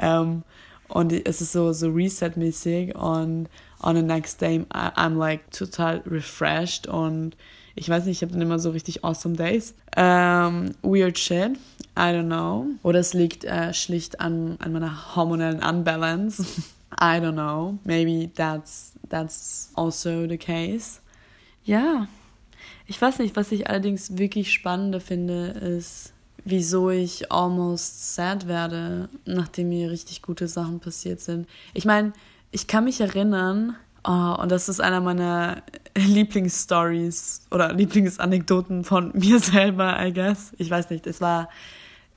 Ähm, 0.00 0.42
und 0.88 1.12
es 1.12 1.40
ist 1.40 1.50
so, 1.50 1.72
so 1.72 1.90
Reset-mäßig 1.90 2.94
und 2.94 3.48
on 3.82 3.96
the 3.96 4.02
next 4.02 4.40
day 4.40 4.64
I'm 4.70 5.16
like 5.16 5.50
total 5.50 6.00
refreshed 6.06 6.86
und 6.86 7.36
ich 7.76 7.88
weiß 7.88 8.06
nicht, 8.06 8.16
ich 8.16 8.22
habe 8.22 8.32
dann 8.32 8.42
immer 8.42 8.58
so 8.58 8.70
richtig 8.70 9.04
awesome 9.04 9.36
days. 9.36 9.74
Um, 9.96 10.72
weird 10.82 11.18
shit. 11.18 11.52
I 11.96 12.10
don't 12.10 12.26
know. 12.26 12.66
Oder 12.82 13.00
es 13.00 13.12
liegt 13.12 13.44
äh, 13.44 13.72
schlicht 13.74 14.20
an, 14.20 14.56
an 14.60 14.72
meiner 14.72 15.14
hormonellen 15.14 15.62
Unbalance. 15.62 16.42
I 17.00 17.20
don't 17.20 17.32
know. 17.32 17.78
Maybe 17.84 18.30
that's, 18.34 18.92
that's 19.08 19.70
also 19.74 20.26
the 20.26 20.38
case. 20.38 21.00
Ja. 21.64 22.08
Ich 22.86 23.00
weiß 23.00 23.18
nicht, 23.18 23.36
was 23.36 23.52
ich 23.52 23.68
allerdings 23.68 24.16
wirklich 24.16 24.52
spannender 24.52 25.00
finde, 25.00 25.48
ist, 25.48 26.12
wieso 26.44 26.90
ich 26.90 27.30
almost 27.30 28.14
sad 28.14 28.48
werde, 28.48 29.08
nachdem 29.26 29.68
mir 29.68 29.90
richtig 29.90 30.22
gute 30.22 30.48
Sachen 30.48 30.80
passiert 30.80 31.20
sind. 31.20 31.46
Ich 31.74 31.84
meine, 31.84 32.12
ich 32.52 32.66
kann 32.68 32.84
mich 32.84 33.00
erinnern, 33.00 33.76
Oh, 34.08 34.36
und 34.40 34.52
das 34.52 34.68
ist 34.68 34.80
einer 34.80 35.00
meiner 35.00 35.62
Lieblingsstories 35.96 37.42
oder 37.50 37.72
Lieblingsanekdoten 37.72 38.84
von 38.84 39.12
mir 39.14 39.38
selber, 39.40 39.96
I 40.04 40.12
guess. 40.12 40.52
Ich 40.58 40.70
weiß 40.70 40.90
nicht, 40.90 41.06
es 41.06 41.20
war, 41.20 41.48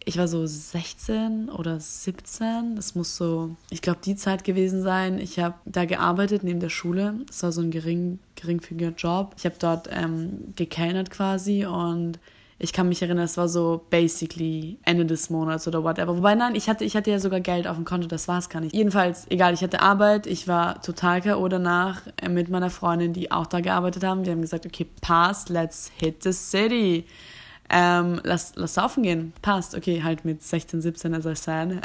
ich 0.03 0.17
war 0.17 0.27
so 0.27 0.45
16 0.45 1.49
oder 1.49 1.79
17. 1.79 2.75
Das 2.75 2.95
muss 2.95 3.15
so, 3.15 3.55
ich 3.69 3.81
glaube, 3.81 3.99
die 4.03 4.15
Zeit 4.15 4.43
gewesen 4.43 4.83
sein. 4.83 5.19
Ich 5.19 5.39
habe 5.39 5.55
da 5.65 5.85
gearbeitet 5.85 6.43
neben 6.43 6.59
der 6.59 6.69
Schule. 6.69 7.15
Es 7.29 7.41
war 7.43 7.51
so 7.51 7.61
ein 7.61 7.71
gering, 7.71 8.19
geringfügiger 8.35 8.91
Job. 8.91 9.33
Ich 9.37 9.45
habe 9.45 9.55
dort 9.59 9.89
ähm, 9.91 10.53
gekellnert 10.55 11.09
quasi 11.09 11.65
und 11.65 12.19
ich 12.61 12.73
kann 12.73 12.89
mich 12.89 13.01
erinnern, 13.01 13.23
es 13.23 13.37
war 13.37 13.47
so 13.47 13.85
basically 13.89 14.77
Ende 14.83 15.05
des 15.05 15.29
Monats 15.29 15.65
oder 15.67 15.83
whatever. 15.83 16.17
Wobei, 16.17 16.35
nein, 16.35 16.55
ich 16.55 16.69
hatte, 16.69 16.83
ich 16.83 16.95
hatte 16.95 17.09
ja 17.09 17.19
sogar 17.19 17.39
Geld 17.39 17.67
auf 17.67 17.77
dem 17.77 17.85
Konto, 17.85 18.07
das 18.07 18.27
war 18.27 18.37
es 18.37 18.49
gar 18.49 18.59
nicht. 18.59 18.75
Jedenfalls, 18.75 19.25
egal, 19.29 19.53
ich 19.53 19.63
hatte 19.63 19.81
Arbeit, 19.81 20.27
ich 20.27 20.47
war 20.47 20.81
total 20.81 21.21
K.O. 21.21 21.47
danach 21.47 22.01
äh, 22.21 22.27
mit 22.27 22.49
meiner 22.49 22.69
Freundin, 22.69 23.13
die 23.13 23.31
auch 23.31 23.47
da 23.47 23.61
gearbeitet 23.61 24.03
haben. 24.03 24.25
Wir 24.25 24.33
haben 24.33 24.41
gesagt, 24.41 24.65
okay, 24.65 24.85
passt, 24.99 25.49
let's 25.49 25.89
hit 25.97 26.21
the 26.23 26.33
city 26.33 27.05
ähm, 27.69 28.19
lass, 28.23 28.53
lass 28.55 28.73
saufen 28.73 29.03
gehen. 29.03 29.33
Passt, 29.41 29.75
okay, 29.75 30.01
halt 30.03 30.25
mit 30.25 30.41
16, 30.41 30.81
17, 30.81 31.13
as 31.13 31.25
I 31.25 31.35
said. 31.35 31.81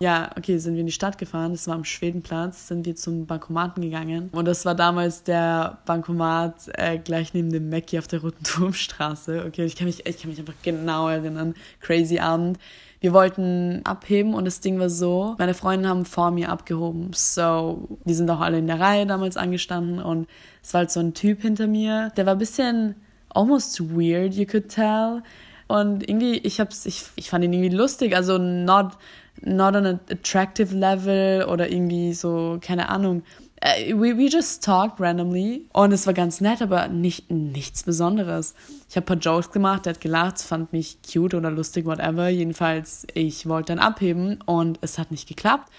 ja, 0.00 0.30
okay, 0.36 0.58
sind 0.58 0.74
wir 0.74 0.80
in 0.80 0.86
die 0.86 0.92
Stadt 0.92 1.18
gefahren, 1.18 1.52
das 1.52 1.68
war 1.68 1.74
am 1.74 1.84
Schwedenplatz, 1.84 2.68
sind 2.68 2.86
wir 2.86 2.96
zum 2.96 3.26
Bankomaten 3.26 3.82
gegangen. 3.82 4.30
Und 4.32 4.46
das 4.46 4.64
war 4.64 4.74
damals 4.74 5.22
der 5.22 5.78
Bankomat 5.84 6.70
äh, 6.74 6.98
gleich 6.98 7.34
neben 7.34 7.52
dem 7.52 7.68
Mackie 7.68 7.98
auf 7.98 8.08
der 8.08 8.22
Roten 8.22 8.42
Turmstraße. 8.44 9.44
Okay, 9.46 9.64
ich 9.64 9.76
kann 9.76 9.86
mich, 9.86 10.06
ich 10.06 10.20
kann 10.20 10.30
mich 10.30 10.40
einfach 10.40 10.54
genau 10.62 11.08
erinnern. 11.08 11.54
Crazy 11.80 12.18
Abend. 12.18 12.58
Wir 13.00 13.12
wollten 13.12 13.82
abheben 13.84 14.32
und 14.32 14.46
das 14.46 14.60
Ding 14.60 14.78
war 14.78 14.88
so, 14.88 15.34
meine 15.36 15.52
Freunde 15.52 15.90
haben 15.90 16.06
vor 16.06 16.30
mir 16.30 16.48
abgehoben. 16.48 17.10
So, 17.12 17.98
die 18.06 18.14
sind 18.14 18.30
auch 18.30 18.40
alle 18.40 18.58
in 18.58 18.66
der 18.66 18.80
Reihe 18.80 19.04
damals 19.04 19.36
angestanden 19.36 20.00
und 20.00 20.26
es 20.62 20.72
war 20.72 20.78
halt 20.78 20.90
so 20.90 21.00
ein 21.00 21.12
Typ 21.12 21.42
hinter 21.42 21.66
mir, 21.66 22.10
der 22.16 22.24
war 22.24 22.32
ein 22.32 22.38
bisschen 22.38 22.94
almost 23.34 23.80
weird, 23.80 24.34
you 24.34 24.46
could 24.46 24.68
tell. 24.68 25.22
Und 25.66 26.08
irgendwie, 26.08 26.38
ich 26.38 26.60
hab's, 26.60 26.86
ich, 26.86 27.04
ich 27.16 27.30
fand 27.30 27.44
ihn 27.44 27.52
irgendwie 27.52 27.74
lustig, 27.74 28.14
also 28.14 28.38
not, 28.38 28.92
not 29.42 29.74
on 29.74 29.86
an 29.86 30.00
attractive 30.10 30.74
level 30.74 31.44
oder 31.44 31.70
irgendwie 31.70 32.12
so, 32.12 32.58
keine 32.60 32.88
Ahnung. 32.88 33.22
Uh, 33.64 33.98
we, 33.98 34.14
we 34.18 34.28
just 34.28 34.62
talked 34.62 35.00
randomly 35.00 35.64
und 35.72 35.90
es 35.90 36.06
war 36.06 36.12
ganz 36.12 36.42
nett, 36.42 36.60
aber 36.60 36.88
nicht, 36.88 37.30
nichts 37.30 37.82
Besonderes. 37.82 38.54
Ich 38.90 38.96
habe 38.96 39.04
ein 39.04 39.06
paar 39.06 39.16
Jokes 39.16 39.52
gemacht, 39.52 39.86
der 39.86 39.94
hat 39.94 40.02
gelacht, 40.02 40.38
fand 40.42 40.72
mich 40.74 40.98
cute 41.10 41.34
oder 41.34 41.50
lustig, 41.50 41.86
whatever. 41.86 42.28
Jedenfalls, 42.28 43.06
ich 43.14 43.48
wollte 43.48 43.74
dann 43.74 43.78
abheben 43.78 44.38
und 44.44 44.78
es 44.82 44.98
hat 44.98 45.10
nicht 45.10 45.26
geklappt. 45.26 45.70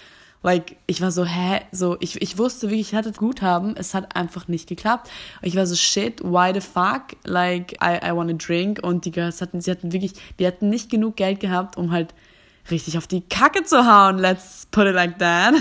Like, 0.42 0.76
ich 0.86 1.00
war 1.00 1.10
so, 1.10 1.24
hä? 1.24 1.60
So, 1.72 1.96
ich, 2.00 2.20
ich 2.22 2.38
wusste 2.38 2.68
wirklich, 2.68 2.92
ich 2.92 2.94
hatte 2.94 3.12
Guthaben. 3.12 3.76
Es 3.76 3.94
hat 3.94 4.14
einfach 4.14 4.48
nicht 4.48 4.68
geklappt. 4.68 5.10
Ich 5.42 5.56
war 5.56 5.66
so, 5.66 5.74
shit, 5.74 6.22
why 6.22 6.52
the 6.54 6.60
fuck? 6.60 7.16
Like, 7.24 7.72
I, 7.82 7.98
I 8.04 8.14
want 8.14 8.30
a 8.30 8.34
drink. 8.34 8.80
Und 8.82 9.04
die 9.04 9.10
Girls 9.10 9.40
hatten, 9.40 9.60
sie 9.60 9.70
hatten 9.70 9.92
wirklich, 9.92 10.12
die 10.38 10.46
hatten 10.46 10.68
nicht 10.68 10.90
genug 10.90 11.16
Geld 11.16 11.40
gehabt, 11.40 11.76
um 11.76 11.90
halt 11.90 12.14
richtig 12.70 12.98
auf 12.98 13.06
die 13.06 13.22
Kacke 13.22 13.64
zu 13.64 13.86
hauen, 13.86 14.18
let's 14.18 14.66
put 14.70 14.86
it 14.86 14.94
like 14.94 15.18
that. 15.18 15.54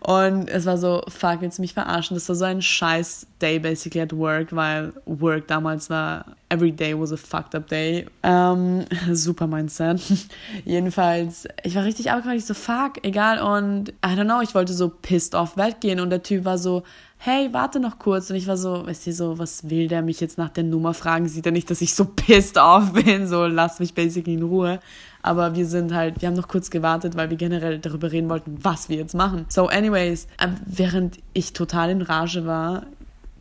Und 0.00 0.48
es 0.48 0.66
war 0.66 0.78
so, 0.78 1.02
fuck, 1.08 1.40
willst 1.40 1.58
du 1.58 1.62
mich 1.62 1.74
verarschen? 1.74 2.14
Das 2.14 2.28
war 2.28 2.36
so 2.36 2.44
ein 2.44 2.62
scheiß 2.62 3.26
Day 3.40 3.58
basically 3.58 4.00
at 4.00 4.12
work, 4.12 4.54
weil 4.54 4.92
Work 5.06 5.48
damals 5.48 5.90
war, 5.90 6.24
every 6.48 6.70
day 6.70 6.98
was 6.98 7.12
a 7.12 7.16
fucked 7.16 7.54
up 7.54 7.68
day. 7.68 8.06
Ähm, 8.22 8.84
super 9.12 9.46
Mindset. 9.46 10.00
Jedenfalls, 10.64 11.48
ich 11.62 11.74
war 11.74 11.84
richtig 11.84 12.10
abgefuckt, 12.10 12.36
ich 12.36 12.46
so, 12.46 12.54
fuck, 12.54 13.04
egal. 13.04 13.40
Und 13.40 13.90
I 14.04 14.14
don't 14.16 14.24
know, 14.24 14.40
ich 14.40 14.54
wollte 14.54 14.72
so 14.72 14.88
pissed 14.88 15.34
off 15.34 15.56
weggehen 15.56 16.00
und 16.00 16.10
der 16.10 16.22
Typ 16.22 16.44
war 16.44 16.58
so, 16.58 16.82
hey, 17.24 17.48
warte 17.52 17.78
noch 17.78 18.00
kurz. 18.00 18.30
Und 18.30 18.36
ich 18.36 18.48
war 18.48 18.56
so, 18.56 18.84
weißt 18.84 19.06
du, 19.06 19.12
so, 19.12 19.38
was 19.38 19.70
will 19.70 19.86
der 19.86 20.02
mich 20.02 20.20
jetzt 20.20 20.38
nach 20.38 20.48
der 20.50 20.64
Nummer 20.64 20.92
fragen? 20.92 21.28
Sieht 21.28 21.46
er 21.46 21.52
nicht, 21.52 21.70
dass 21.70 21.80
ich 21.80 21.94
so 21.94 22.04
pissed 22.04 22.58
off 22.58 22.92
bin? 22.92 23.28
So, 23.28 23.46
lass 23.46 23.78
mich 23.78 23.94
basically 23.94 24.34
in 24.34 24.42
Ruhe. 24.42 24.80
Aber 25.22 25.54
wir 25.54 25.66
sind 25.66 25.94
halt, 25.94 26.20
wir 26.20 26.28
haben 26.28 26.34
noch 26.34 26.48
kurz 26.48 26.70
gewartet, 26.70 27.16
weil 27.16 27.30
wir 27.30 27.36
generell 27.36 27.78
darüber 27.78 28.10
reden 28.10 28.28
wollten, 28.28 28.58
was 28.62 28.88
wir 28.88 28.96
jetzt 28.96 29.14
machen. 29.14 29.46
So, 29.48 29.68
anyways, 29.68 30.26
ähm, 30.42 30.56
während 30.66 31.18
ich 31.32 31.52
total 31.52 31.90
in 31.90 32.02
Rage 32.02 32.44
war, 32.44 32.86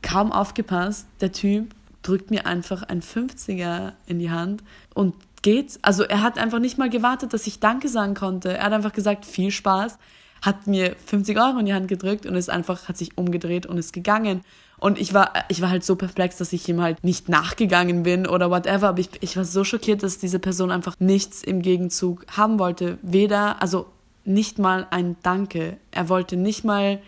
kaum 0.04 0.32
aufgepasst, 0.32 1.08
der 1.22 1.32
Typ 1.32 1.74
drückt 2.04 2.32
mir 2.32 2.46
einfach 2.46 2.84
ein 2.84 3.02
50er 3.02 3.94
in 4.06 4.20
die 4.20 4.32
Hand 4.32 4.64
und 4.94 5.16
geht. 5.42 5.80
Also 5.82 6.04
er 6.04 6.22
hat 6.22 6.38
einfach 6.38 6.60
nicht 6.60 6.78
mal 6.78 6.90
gewartet, 6.90 7.34
dass 7.34 7.48
ich 7.48 7.60
Danke 7.60 7.90
sagen 7.90 8.14
konnte. 8.14 8.58
Er 8.58 8.66
hat 8.66 8.74
einfach 8.74 8.94
gesagt, 8.94 9.26
viel 9.26 9.52
Spaß 9.52 9.98
hat 10.42 10.68
mir 10.68 10.96
50 11.06 11.38
Euro 11.40 11.60
in 11.60 11.66
die 11.66 11.74
Hand 11.74 11.88
gedrückt 11.88 12.26
und 12.26 12.36
ist 12.36 12.50
einfach, 12.50 12.88
hat 12.88 12.98
sich 12.98 13.18
umgedreht 13.18 13.66
und 13.66 13.78
ist 13.78 13.94
gegangen. 13.94 14.42
Und 14.82 15.00
ich 15.00 15.14
war, 15.14 15.32
ich 15.48 15.62
war 15.62 15.70
halt 15.70 15.86
so 15.86 15.96
perplex, 15.96 16.38
dass 16.38 16.52
ich 16.54 16.68
ihm 16.68 16.82
halt 16.82 17.04
nicht 17.04 17.30
nachgegangen 17.30 18.02
bin 18.02 18.26
oder 18.26 18.50
whatever. 18.50 18.90
Aber 18.90 19.00
ich, 19.00 19.10
ich 19.22 19.38
war 19.38 19.46
so 19.46 19.64
schockiert, 19.64 20.02
dass 20.02 20.18
diese 20.18 20.40
Person 20.40 20.72
einfach 20.72 20.96
nichts 20.98 21.44
im 21.44 21.62
Gegenzug 21.62 22.26
haben 22.36 22.58
wollte. 22.58 22.98
Weder, 23.04 23.62
also 23.62 23.86
nicht 24.26 24.58
mal 24.58 24.88
ein 24.90 25.18
Danke. 25.22 25.78
Er 25.92 26.10
wollte 26.10 26.36
nicht 26.36 26.66
mal, 26.66 27.00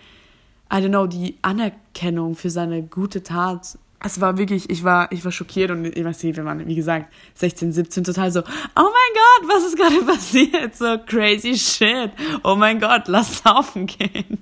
I 0.71 0.75
don't 0.75 0.89
know, 0.89 1.07
die 1.07 1.35
Anerkennung 1.41 2.35
für 2.35 2.51
seine 2.51 2.83
gute 2.83 3.23
Tat 3.23 3.79
es 4.05 4.19
war 4.19 4.37
wirklich, 4.37 4.69
ich 4.69 4.83
war, 4.83 5.09
ich 5.13 5.23
war 5.23 5.31
schockiert 5.31 5.71
und 5.71 5.85
ich 5.85 6.03
weiß 6.03 6.23
nicht, 6.23 6.35
wir 6.35 6.43
waren, 6.43 6.67
wie 6.67 6.75
gesagt, 6.75 7.11
16, 7.35 7.71
17 7.71 8.03
total 8.03 8.31
so, 8.31 8.41
oh 8.41 8.43
mein 8.75 9.13
Gott, 9.13 9.49
was 9.49 9.65
ist 9.65 9.77
gerade 9.77 10.03
passiert? 10.05 10.75
So 10.75 10.97
crazy 11.05 11.57
shit. 11.57 12.11
Oh 12.43 12.55
mein 12.55 12.81
Gott, 12.81 13.07
lass 13.07 13.43
laufen 13.45 13.87
gehen. 13.87 14.39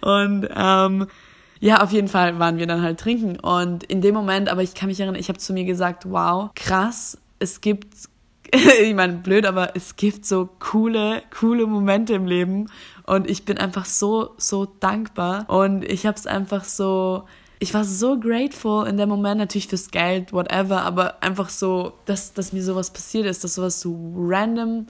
Und 0.00 0.48
ähm, 0.54 1.06
Ja, 1.64 1.80
auf 1.80 1.92
jeden 1.92 2.08
Fall 2.08 2.38
waren 2.38 2.58
wir 2.58 2.66
dann 2.66 2.82
halt 2.82 3.00
trinken. 3.00 3.40
Und 3.40 3.84
in 3.84 4.02
dem 4.02 4.14
Moment, 4.14 4.50
aber 4.50 4.62
ich 4.62 4.74
kann 4.74 4.90
mich 4.90 5.00
erinnern, 5.00 5.18
ich 5.18 5.30
habe 5.30 5.38
zu 5.38 5.54
mir 5.54 5.64
gesagt, 5.64 6.04
wow, 6.04 6.50
krass, 6.54 7.16
es 7.38 7.62
gibt, 7.62 7.86
ich 8.82 8.94
meine, 8.94 9.14
blöd, 9.14 9.46
aber 9.46 9.74
es 9.74 9.96
gibt 9.96 10.26
so 10.26 10.50
coole, 10.58 11.22
coole 11.30 11.66
Momente 11.66 12.12
im 12.12 12.26
Leben. 12.26 12.66
Und 13.06 13.30
ich 13.30 13.46
bin 13.46 13.56
einfach 13.56 13.86
so, 13.86 14.34
so 14.36 14.66
dankbar. 14.66 15.48
Und 15.48 15.86
ich 15.86 16.04
habe 16.04 16.18
es 16.18 16.26
einfach 16.26 16.64
so, 16.64 17.24
ich 17.60 17.72
war 17.72 17.84
so 17.84 18.20
grateful 18.20 18.86
in 18.86 18.98
dem 18.98 19.08
Moment, 19.08 19.38
natürlich 19.38 19.68
fürs 19.68 19.90
Geld, 19.90 20.34
whatever, 20.34 20.82
aber 20.82 21.22
einfach 21.22 21.48
so, 21.48 21.94
dass, 22.04 22.34
dass 22.34 22.52
mir 22.52 22.62
sowas 22.62 22.92
passiert 22.92 23.24
ist, 23.24 23.42
dass 23.42 23.54
sowas 23.54 23.80
so 23.80 24.12
random 24.18 24.86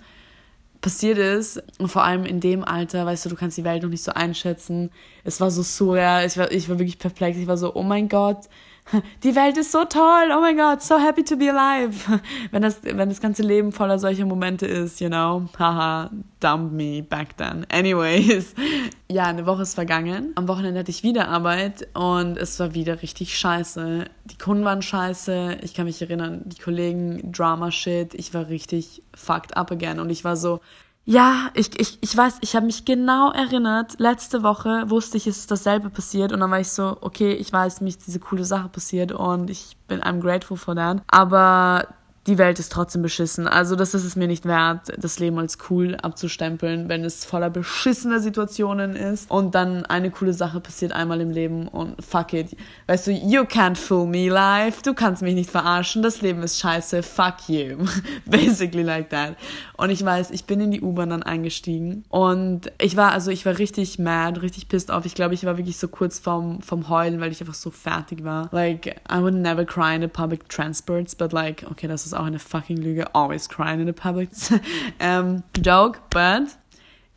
passiert 0.84 1.16
ist. 1.16 1.62
Und 1.78 1.88
vor 1.88 2.04
allem 2.04 2.26
in 2.26 2.40
dem 2.40 2.62
Alter, 2.62 3.06
weißt 3.06 3.24
du, 3.24 3.30
du 3.30 3.36
kannst 3.36 3.56
die 3.56 3.64
Welt 3.64 3.82
noch 3.82 3.88
nicht 3.88 4.04
so 4.04 4.12
einschätzen. 4.12 4.90
Es 5.24 5.40
war 5.40 5.50
so 5.50 5.62
surreal, 5.62 6.26
ich 6.26 6.36
war, 6.36 6.52
ich 6.52 6.68
war 6.68 6.78
wirklich 6.78 6.98
perplex. 6.98 7.38
Ich 7.38 7.46
war 7.46 7.56
so, 7.56 7.74
oh 7.74 7.82
mein 7.82 8.10
Gott, 8.10 8.48
die 9.22 9.34
Welt 9.34 9.56
ist 9.56 9.72
so 9.72 9.84
toll, 9.84 10.30
oh 10.30 10.40
mein 10.40 10.56
Gott, 10.56 10.82
so 10.82 10.98
happy 10.98 11.24
to 11.24 11.36
be 11.36 11.50
alive. 11.50 12.20
Wenn 12.50 12.62
das, 12.62 12.80
wenn 12.82 13.08
das 13.08 13.20
ganze 13.20 13.42
Leben 13.42 13.72
voller 13.72 13.98
solcher 13.98 14.26
Momente 14.26 14.66
ist, 14.66 15.00
you 15.00 15.08
know, 15.08 15.48
haha, 15.58 16.10
dump 16.40 16.72
me 16.72 17.02
back 17.02 17.36
then. 17.36 17.66
Anyways, 17.70 18.54
ja, 19.10 19.24
eine 19.24 19.46
Woche 19.46 19.62
ist 19.62 19.74
vergangen. 19.74 20.32
Am 20.34 20.48
Wochenende 20.48 20.80
hatte 20.80 20.90
ich 20.90 21.02
wieder 21.02 21.28
Arbeit 21.28 21.88
und 21.94 22.36
es 22.36 22.58
war 22.60 22.74
wieder 22.74 23.02
richtig 23.02 23.38
scheiße. 23.38 24.04
Die 24.24 24.38
Kunden 24.38 24.64
waren 24.64 24.82
scheiße. 24.82 25.58
Ich 25.62 25.74
kann 25.74 25.86
mich 25.86 26.00
erinnern, 26.02 26.42
die 26.44 26.60
Kollegen, 26.60 27.32
Drama 27.32 27.70
Shit. 27.70 28.14
Ich 28.14 28.34
war 28.34 28.48
richtig 28.48 29.02
fucked 29.14 29.56
up 29.56 29.70
again 29.70 29.98
und 29.98 30.10
ich 30.10 30.24
war 30.24 30.36
so, 30.36 30.60
ja, 31.06 31.50
ich, 31.52 31.78
ich, 31.78 31.98
ich 32.00 32.16
weiß, 32.16 32.38
ich 32.40 32.56
habe 32.56 32.64
mich 32.64 32.86
genau 32.86 33.30
erinnert. 33.30 33.98
Letzte 33.98 34.42
Woche 34.42 34.88
wusste 34.88 35.18
ich, 35.18 35.26
es 35.26 35.38
ist 35.38 35.50
dasselbe 35.50 35.90
passiert. 35.90 36.32
Und 36.32 36.40
dann 36.40 36.50
war 36.50 36.60
ich 36.60 36.70
so, 36.70 36.96
okay, 37.02 37.32
ich 37.32 37.52
weiß, 37.52 37.82
mir 37.82 37.88
ist 37.88 38.06
diese 38.06 38.20
coole 38.20 38.44
Sache 38.44 38.70
passiert 38.70 39.12
und 39.12 39.50
ich 39.50 39.76
bin 39.86 40.00
I'm 40.00 40.20
grateful 40.20 40.56
for 40.56 40.74
that. 40.74 41.02
Aber 41.08 41.88
die 42.26 42.38
Welt 42.38 42.58
ist 42.58 42.72
trotzdem 42.72 43.02
beschissen. 43.02 43.46
Also 43.46 43.76
das 43.76 43.92
ist 43.92 44.04
es 44.04 44.16
mir 44.16 44.26
nicht 44.26 44.46
wert, 44.46 44.92
das 44.96 45.18
Leben 45.18 45.38
als 45.38 45.58
cool 45.68 45.96
abzustempeln, 45.96 46.88
wenn 46.88 47.04
es 47.04 47.24
voller 47.24 47.50
beschissener 47.50 48.20
Situationen 48.20 48.96
ist 48.96 49.30
und 49.30 49.54
dann 49.54 49.84
eine 49.84 50.10
coole 50.10 50.32
Sache 50.32 50.60
passiert 50.60 50.92
einmal 50.92 51.20
im 51.20 51.30
Leben 51.30 51.68
und 51.68 52.02
fuck 52.02 52.32
it. 52.32 52.56
Weißt 52.86 53.08
du, 53.08 53.10
you 53.10 53.42
can't 53.42 53.76
fool 53.76 54.06
me 54.06 54.28
life. 54.28 54.80
Du 54.82 54.94
kannst 54.94 55.22
mich 55.22 55.34
nicht 55.34 55.50
verarschen. 55.50 56.02
Das 56.02 56.22
Leben 56.22 56.42
ist 56.42 56.58
scheiße. 56.58 57.02
Fuck 57.02 57.48
you. 57.48 57.84
Basically 58.26 58.82
like 58.82 59.10
that. 59.10 59.36
Und 59.76 59.90
ich 59.90 60.04
weiß, 60.04 60.30
ich 60.30 60.44
bin 60.44 60.60
in 60.60 60.70
die 60.70 60.80
U-Bahn 60.80 61.10
dann 61.10 61.22
eingestiegen 61.22 62.04
und 62.08 62.72
ich 62.80 62.96
war, 62.96 63.12
also 63.12 63.30
ich 63.30 63.44
war 63.44 63.58
richtig 63.58 63.98
mad, 63.98 64.40
richtig 64.40 64.68
pissed 64.68 64.90
off. 64.90 65.04
Ich 65.04 65.14
glaube, 65.14 65.34
ich 65.34 65.44
war 65.44 65.58
wirklich 65.58 65.78
so 65.78 65.88
kurz 65.88 66.18
vom, 66.18 66.62
vom 66.62 66.88
Heulen, 66.88 67.20
weil 67.20 67.32
ich 67.32 67.40
einfach 67.40 67.54
so 67.54 67.70
fertig 67.70 68.24
war. 68.24 68.48
Like, 68.52 69.00
I 69.10 69.18
would 69.18 69.34
never 69.34 69.64
cry 69.64 69.96
in 69.96 70.00
the 70.00 70.08
public 70.08 70.48
transports, 70.48 71.14
but 71.14 71.32
like, 71.32 71.66
okay, 71.70 71.88
das 71.88 72.06
ist 72.06 72.13
ist 72.14 72.20
auch 72.20 72.26
eine 72.26 72.38
fucking 72.38 72.76
Lüge. 72.76 73.14
Always 73.14 73.48
crying 73.48 73.80
in 73.80 73.86
the 73.86 73.92
public. 73.92 74.30
ähm, 75.00 75.42
joke, 75.62 75.98
but 76.10 76.56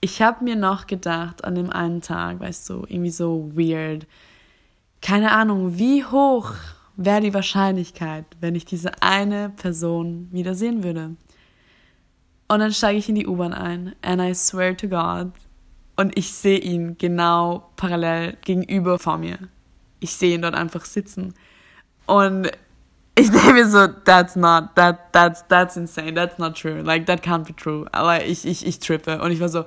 ich 0.01 0.21
habe 0.21 0.43
mir 0.43 0.55
noch 0.55 0.87
gedacht 0.87 1.43
an 1.43 1.55
dem 1.55 1.69
einen 1.69 2.01
Tag, 2.01 2.39
weißt 2.39 2.69
du, 2.69 2.85
irgendwie 2.87 3.11
so 3.11 3.51
weird. 3.53 4.07
Keine 5.01 5.31
Ahnung, 5.31 5.77
wie 5.77 6.03
hoch 6.03 6.53
wäre 6.95 7.21
die 7.21 7.33
Wahrscheinlichkeit, 7.33 8.25
wenn 8.39 8.55
ich 8.55 8.65
diese 8.65 8.91
eine 9.01 9.49
Person 9.49 10.29
wiedersehen 10.31 10.83
würde. 10.83 11.15
Und 12.47 12.59
dann 12.59 12.73
steige 12.73 12.97
ich 12.97 13.09
in 13.09 13.15
die 13.15 13.27
U-Bahn 13.27 13.53
ein, 13.53 13.95
and 14.01 14.21
I 14.21 14.33
swear 14.33 14.75
to 14.75 14.87
God, 14.87 15.31
und 15.95 16.17
ich 16.17 16.31
sehe 16.31 16.59
ihn 16.59 16.97
genau 16.97 17.71
parallel 17.75 18.37
gegenüber 18.41 18.99
vor 18.99 19.17
mir. 19.17 19.37
Ich 19.99 20.13
sehe 20.13 20.35
ihn 20.35 20.43
dort 20.43 20.53
einfach 20.53 20.85
sitzen. 20.85 21.33
Und 22.05 22.51
ich 23.17 23.31
denke 23.31 23.53
mir 23.53 23.67
so, 23.67 23.87
that's 23.87 24.35
not, 24.35 24.75
that, 24.75 25.11
that's, 25.11 25.43
that's 25.47 25.75
insane, 25.75 26.13
that's 26.13 26.37
not 26.37 26.55
true, 26.55 26.81
like, 26.83 27.07
that 27.07 27.23
can't 27.23 27.45
be 27.45 27.55
true. 27.55 27.85
Aber 27.91 28.23
ich, 28.23 28.45
ich, 28.45 28.65
ich 28.65 28.79
trippe 28.79 29.19
und 29.21 29.31
ich 29.31 29.39
war 29.39 29.49
so, 29.49 29.65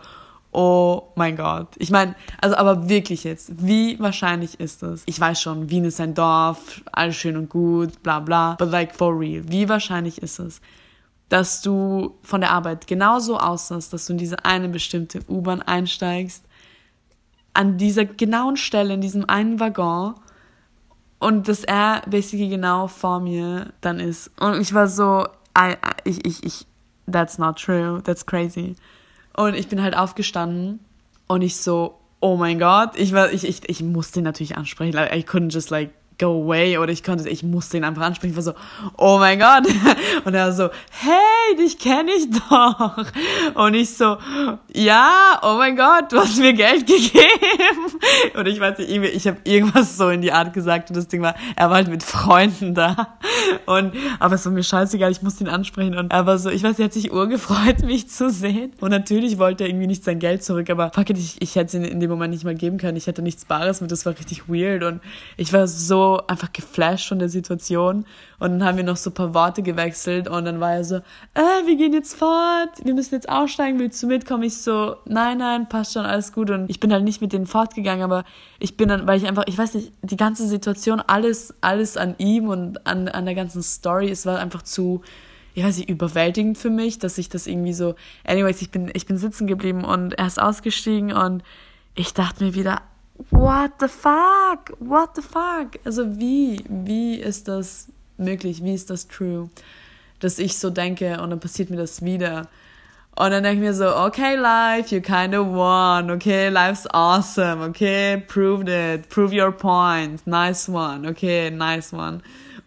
oh 0.52 1.12
mein 1.16 1.36
Gott. 1.36 1.68
Ich 1.78 1.90
meine, 1.90 2.14
also 2.40 2.56
aber 2.56 2.88
wirklich 2.88 3.24
jetzt, 3.24 3.66
wie 3.66 3.98
wahrscheinlich 3.98 4.58
ist 4.60 4.82
das? 4.82 5.02
Ich 5.06 5.20
weiß 5.20 5.40
schon, 5.40 5.70
Wien 5.70 5.84
ist 5.84 6.00
ein 6.00 6.14
Dorf, 6.14 6.82
alles 6.92 7.16
schön 7.16 7.36
und 7.36 7.48
gut, 7.48 8.02
bla 8.02 8.20
bla, 8.20 8.54
but 8.54 8.70
like 8.70 8.94
for 8.94 9.18
real, 9.18 9.42
wie 9.48 9.68
wahrscheinlich 9.68 10.22
ist 10.22 10.38
es, 10.38 10.60
dass 11.28 11.62
du 11.62 12.18
von 12.22 12.40
der 12.40 12.50
Arbeit 12.50 12.86
genauso 12.86 13.38
aussahst, 13.38 13.92
dass 13.92 14.06
du 14.06 14.12
in 14.12 14.18
diese 14.18 14.44
eine 14.44 14.68
bestimmte 14.68 15.20
U-Bahn 15.28 15.62
einsteigst, 15.62 16.44
an 17.52 17.78
dieser 17.78 18.04
genauen 18.04 18.56
Stelle, 18.56 18.94
in 18.94 19.00
diesem 19.00 19.28
einen 19.28 19.58
Waggon 19.60 20.14
und 21.20 21.46
dass 21.46 21.62
er 21.62 22.02
basically 22.06 22.48
genau 22.48 22.88
vor 22.88 23.20
mir 23.20 23.72
dann 23.80 24.00
ist. 24.00 24.32
Und 24.40 24.60
ich 24.60 24.74
war 24.74 24.88
so, 24.88 25.26
I, 25.56 25.76
ich, 26.04 26.26
ich, 26.26 26.42
ich, 26.42 26.66
that's 27.10 27.38
not 27.38 27.58
true, 27.58 28.02
that's 28.02 28.26
crazy. 28.26 28.74
Und 29.36 29.54
ich 29.54 29.68
bin 29.68 29.80
halt 29.80 29.96
aufgestanden 29.96 30.80
und 31.28 31.42
ich 31.42 31.56
so, 31.58 32.00
oh 32.20 32.36
mein 32.36 32.58
Gott, 32.58 32.96
ich 32.96 33.12
war, 33.12 33.30
ich, 33.32 33.44
ich, 33.44 33.68
ich 33.68 33.82
musste 33.82 34.20
ihn 34.20 34.24
natürlich 34.24 34.56
ansprechen. 34.56 34.92
Like, 34.92 35.14
I 35.14 35.20
couldn't 35.20 35.52
just 35.52 35.70
like 35.70 35.90
go 36.20 36.42
away 36.42 36.78
oder 36.78 36.92
ich 36.92 37.02
konnte, 37.02 37.28
ich 37.28 37.42
musste 37.42 37.78
ihn 37.78 37.84
einfach 37.84 38.02
ansprechen. 38.02 38.32
Ich 38.32 38.36
war 38.36 38.42
so, 38.42 38.52
oh 38.96 39.18
mein 39.18 39.38
Gott. 39.38 39.66
Und 40.24 40.34
er 40.34 40.52
so, 40.52 40.68
hey, 40.90 41.56
dich 41.58 41.78
kenne 41.78 42.10
ich 42.12 42.28
doch. 42.30 43.04
Und 43.54 43.74
ich 43.74 43.96
so, 43.96 44.18
ja, 44.72 45.40
oh 45.42 45.54
mein 45.56 45.76
Gott, 45.76 46.12
du 46.12 46.18
hast 46.18 46.38
mir 46.38 46.52
Geld 46.52 46.86
gegeben. 46.86 47.98
Und 48.34 48.46
ich 48.46 48.60
weiß 48.60 48.78
nicht, 48.78 48.90
ich 48.90 49.26
habe 49.26 49.38
irgendwas 49.44 49.96
so 49.96 50.10
in 50.10 50.20
die 50.20 50.32
Art 50.32 50.52
gesagt 50.52 50.90
und 50.90 50.96
das 50.96 51.08
Ding 51.08 51.22
war, 51.22 51.34
er 51.56 51.70
war 51.70 51.76
halt 51.76 51.88
mit 51.88 52.02
Freunden 52.02 52.74
da. 52.74 53.18
Und, 53.66 53.94
aber 54.18 54.34
es 54.34 54.44
war 54.44 54.52
mir 54.52 54.62
scheißegal, 54.62 55.10
ich 55.10 55.22
musste 55.22 55.44
ihn 55.44 55.48
ansprechen 55.48 55.96
und 55.96 56.12
er 56.12 56.26
war 56.26 56.38
so, 56.38 56.50
ich 56.50 56.62
weiß, 56.62 56.78
er 56.78 56.86
hat 56.86 56.92
sich 56.92 57.12
urgefreut, 57.12 57.82
mich 57.84 58.08
zu 58.08 58.30
sehen. 58.30 58.72
Und 58.80 58.90
natürlich 58.90 59.38
wollte 59.38 59.64
er 59.64 59.70
irgendwie 59.70 59.86
nicht 59.86 60.04
sein 60.04 60.18
Geld 60.18 60.44
zurück, 60.44 60.68
aber 60.68 60.90
fuck 60.94 61.08
it, 61.10 61.18
ich, 61.18 61.40
ich 61.40 61.56
hätte 61.56 61.78
es 61.78 61.90
in 61.90 62.00
dem 62.00 62.10
Moment 62.10 62.32
nicht 62.32 62.44
mal 62.44 62.54
geben 62.54 62.78
können. 62.78 62.96
Ich 62.96 63.06
hatte 63.06 63.22
nichts 63.22 63.44
Bares 63.44 63.80
mit, 63.80 63.90
das 63.90 64.04
war 64.04 64.12
richtig 64.12 64.48
weird 64.48 64.82
und 64.84 65.00
ich 65.36 65.52
war 65.52 65.66
so 65.66 66.09
einfach 66.18 66.52
geflasht 66.52 67.08
von 67.08 67.18
der 67.18 67.28
Situation. 67.28 68.04
Und 68.38 68.50
dann 68.52 68.64
haben 68.64 68.76
wir 68.76 68.84
noch 68.84 68.96
so 68.96 69.10
ein 69.10 69.14
paar 69.14 69.34
Worte 69.34 69.62
gewechselt 69.62 70.28
und 70.28 70.44
dann 70.44 70.60
war 70.60 70.74
er 70.74 70.84
so, 70.84 70.96
äh, 70.96 71.66
wir 71.66 71.76
gehen 71.76 71.92
jetzt 71.92 72.14
fort, 72.14 72.70
wir 72.82 72.94
müssen 72.94 73.14
jetzt 73.14 73.28
aussteigen, 73.28 73.78
willst 73.78 74.02
du 74.02 74.06
mitkommen? 74.06 74.42
Ich 74.44 74.58
so, 74.58 74.96
nein, 75.04 75.38
nein, 75.38 75.68
passt 75.68 75.92
schon, 75.92 76.06
alles 76.06 76.32
gut. 76.32 76.50
Und 76.50 76.70
ich 76.70 76.80
bin 76.80 76.92
halt 76.92 77.04
nicht 77.04 77.20
mit 77.20 77.32
denen 77.32 77.46
fortgegangen, 77.46 78.02
aber 78.02 78.24
ich 78.58 78.76
bin 78.76 78.88
dann, 78.88 79.06
weil 79.06 79.18
ich 79.18 79.26
einfach, 79.26 79.44
ich 79.46 79.58
weiß 79.58 79.74
nicht, 79.74 79.92
die 80.02 80.16
ganze 80.16 80.46
Situation, 80.46 81.00
alles, 81.06 81.54
alles 81.60 81.96
an 81.96 82.14
ihm 82.18 82.48
und 82.48 82.86
an, 82.86 83.08
an 83.08 83.24
der 83.24 83.34
ganzen 83.34 83.62
Story, 83.62 84.10
es 84.10 84.26
war 84.26 84.38
einfach 84.38 84.62
zu, 84.62 85.02
ich 85.54 85.64
weiß 85.64 85.78
nicht, 85.78 85.90
überwältigend 85.90 86.58
für 86.58 86.70
mich, 86.70 86.98
dass 86.98 87.18
ich 87.18 87.28
das 87.28 87.46
irgendwie 87.46 87.72
so, 87.72 87.94
anyways, 88.24 88.62
ich 88.62 88.70
bin, 88.70 88.90
ich 88.94 89.06
bin 89.06 89.16
sitzen 89.16 89.46
geblieben 89.46 89.84
und 89.84 90.14
er 90.14 90.26
ist 90.26 90.40
ausgestiegen 90.40 91.12
und 91.12 91.42
ich 91.94 92.14
dachte 92.14 92.44
mir 92.44 92.54
wieder, 92.54 92.82
what 93.30 93.72
the 93.80 93.88
fuck? 93.88 94.72
What 94.78 95.16
the 95.16 95.22
fuck? 95.22 95.78
Also 95.84 96.18
wie, 96.18 96.64
wie 96.68 97.16
ist 97.16 97.48
das 97.48 97.88
möglich? 98.16 98.64
Wie 98.64 98.74
ist 98.74 98.90
das 98.90 99.08
true? 99.08 99.50
Dass 100.20 100.38
ich 100.38 100.58
so 100.58 100.70
denke 100.70 101.20
und 101.20 101.30
dann 101.30 101.40
passiert 101.40 101.70
mir 101.70 101.76
das 101.76 102.02
wieder. 102.02 102.48
Und 103.16 103.32
dann 103.32 103.42
denke 103.42 103.56
ich 103.56 103.68
mir 103.68 103.74
so, 103.74 103.96
okay, 103.96 104.36
life, 104.36 104.94
you 104.94 105.02
kind 105.02 105.34
of 105.34 105.48
won, 105.48 106.10
okay, 106.10 106.48
life's 106.48 106.86
awesome, 106.94 107.62
okay, 107.62 108.22
proved 108.28 108.68
it, 108.68 109.08
prove 109.08 109.32
your 109.34 109.50
point, 109.50 110.26
nice 110.26 110.68
one, 110.68 111.06
okay, 111.06 111.50
nice 111.50 111.92
one. 111.92 112.20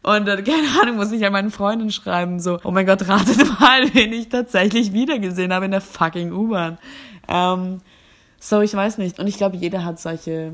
Und 0.03 0.27
dann, 0.27 0.43
keine 0.43 0.67
Ahnung, 0.81 0.97
muss 0.97 1.11
ich 1.11 1.25
an 1.25 1.31
meinen 1.31 1.49
Freunden 1.49 1.91
schreiben, 1.91 2.39
so, 2.39 2.59
oh 2.63 2.71
mein 2.71 2.85
Gott, 2.85 3.07
ratet 3.07 3.59
mal, 3.59 3.83
wen 3.93 4.13
ich 4.13 4.29
tatsächlich 4.29 4.93
wiedergesehen 4.93 5.53
habe 5.53 5.65
in 5.65 5.71
der 5.71 5.81
fucking 5.81 6.31
U-Bahn. 6.31 6.77
Ähm, 7.27 7.79
so, 8.45 8.59
ich 8.59 8.73
weiß 8.73 8.97
nicht. 8.97 9.19
Und 9.19 9.27
ich 9.27 9.37
glaube, 9.37 9.55
jeder 9.55 9.85
hat 9.85 10.01
solche, 10.01 10.51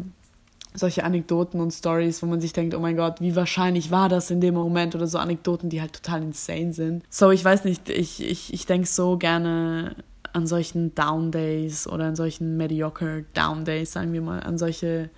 solche 0.75 1.03
Anekdoten 1.03 1.59
und 1.59 1.71
Stories, 1.71 2.21
wo 2.21 2.27
man 2.27 2.39
sich 2.39 2.53
denkt, 2.53 2.75
oh 2.75 2.79
mein 2.79 2.95
Gott, 2.95 3.19
wie 3.19 3.35
wahrscheinlich 3.35 3.89
war 3.89 4.09
das 4.09 4.29
in 4.29 4.41
dem 4.41 4.53
Moment 4.53 4.93
oder 4.93 5.07
so 5.07 5.17
Anekdoten, 5.17 5.71
die 5.71 5.81
halt 5.81 5.93
total 5.93 6.21
insane 6.21 6.71
sind. 6.71 7.03
So, 7.09 7.31
ich 7.31 7.43
weiß 7.43 7.65
nicht, 7.65 7.89
ich, 7.89 8.23
ich, 8.23 8.53
ich 8.53 8.67
denke 8.67 8.87
so 8.87 9.17
gerne 9.17 9.95
an 10.33 10.45
solchen 10.45 10.93
Down 10.93 11.31
Days 11.31 11.87
oder 11.87 12.05
an 12.05 12.15
solchen 12.15 12.57
mediocre 12.57 13.25
Down 13.33 13.65
Days, 13.65 13.91
sagen 13.91 14.13
wir 14.13 14.21
mal, 14.21 14.41
an 14.41 14.59
solche 14.59 15.09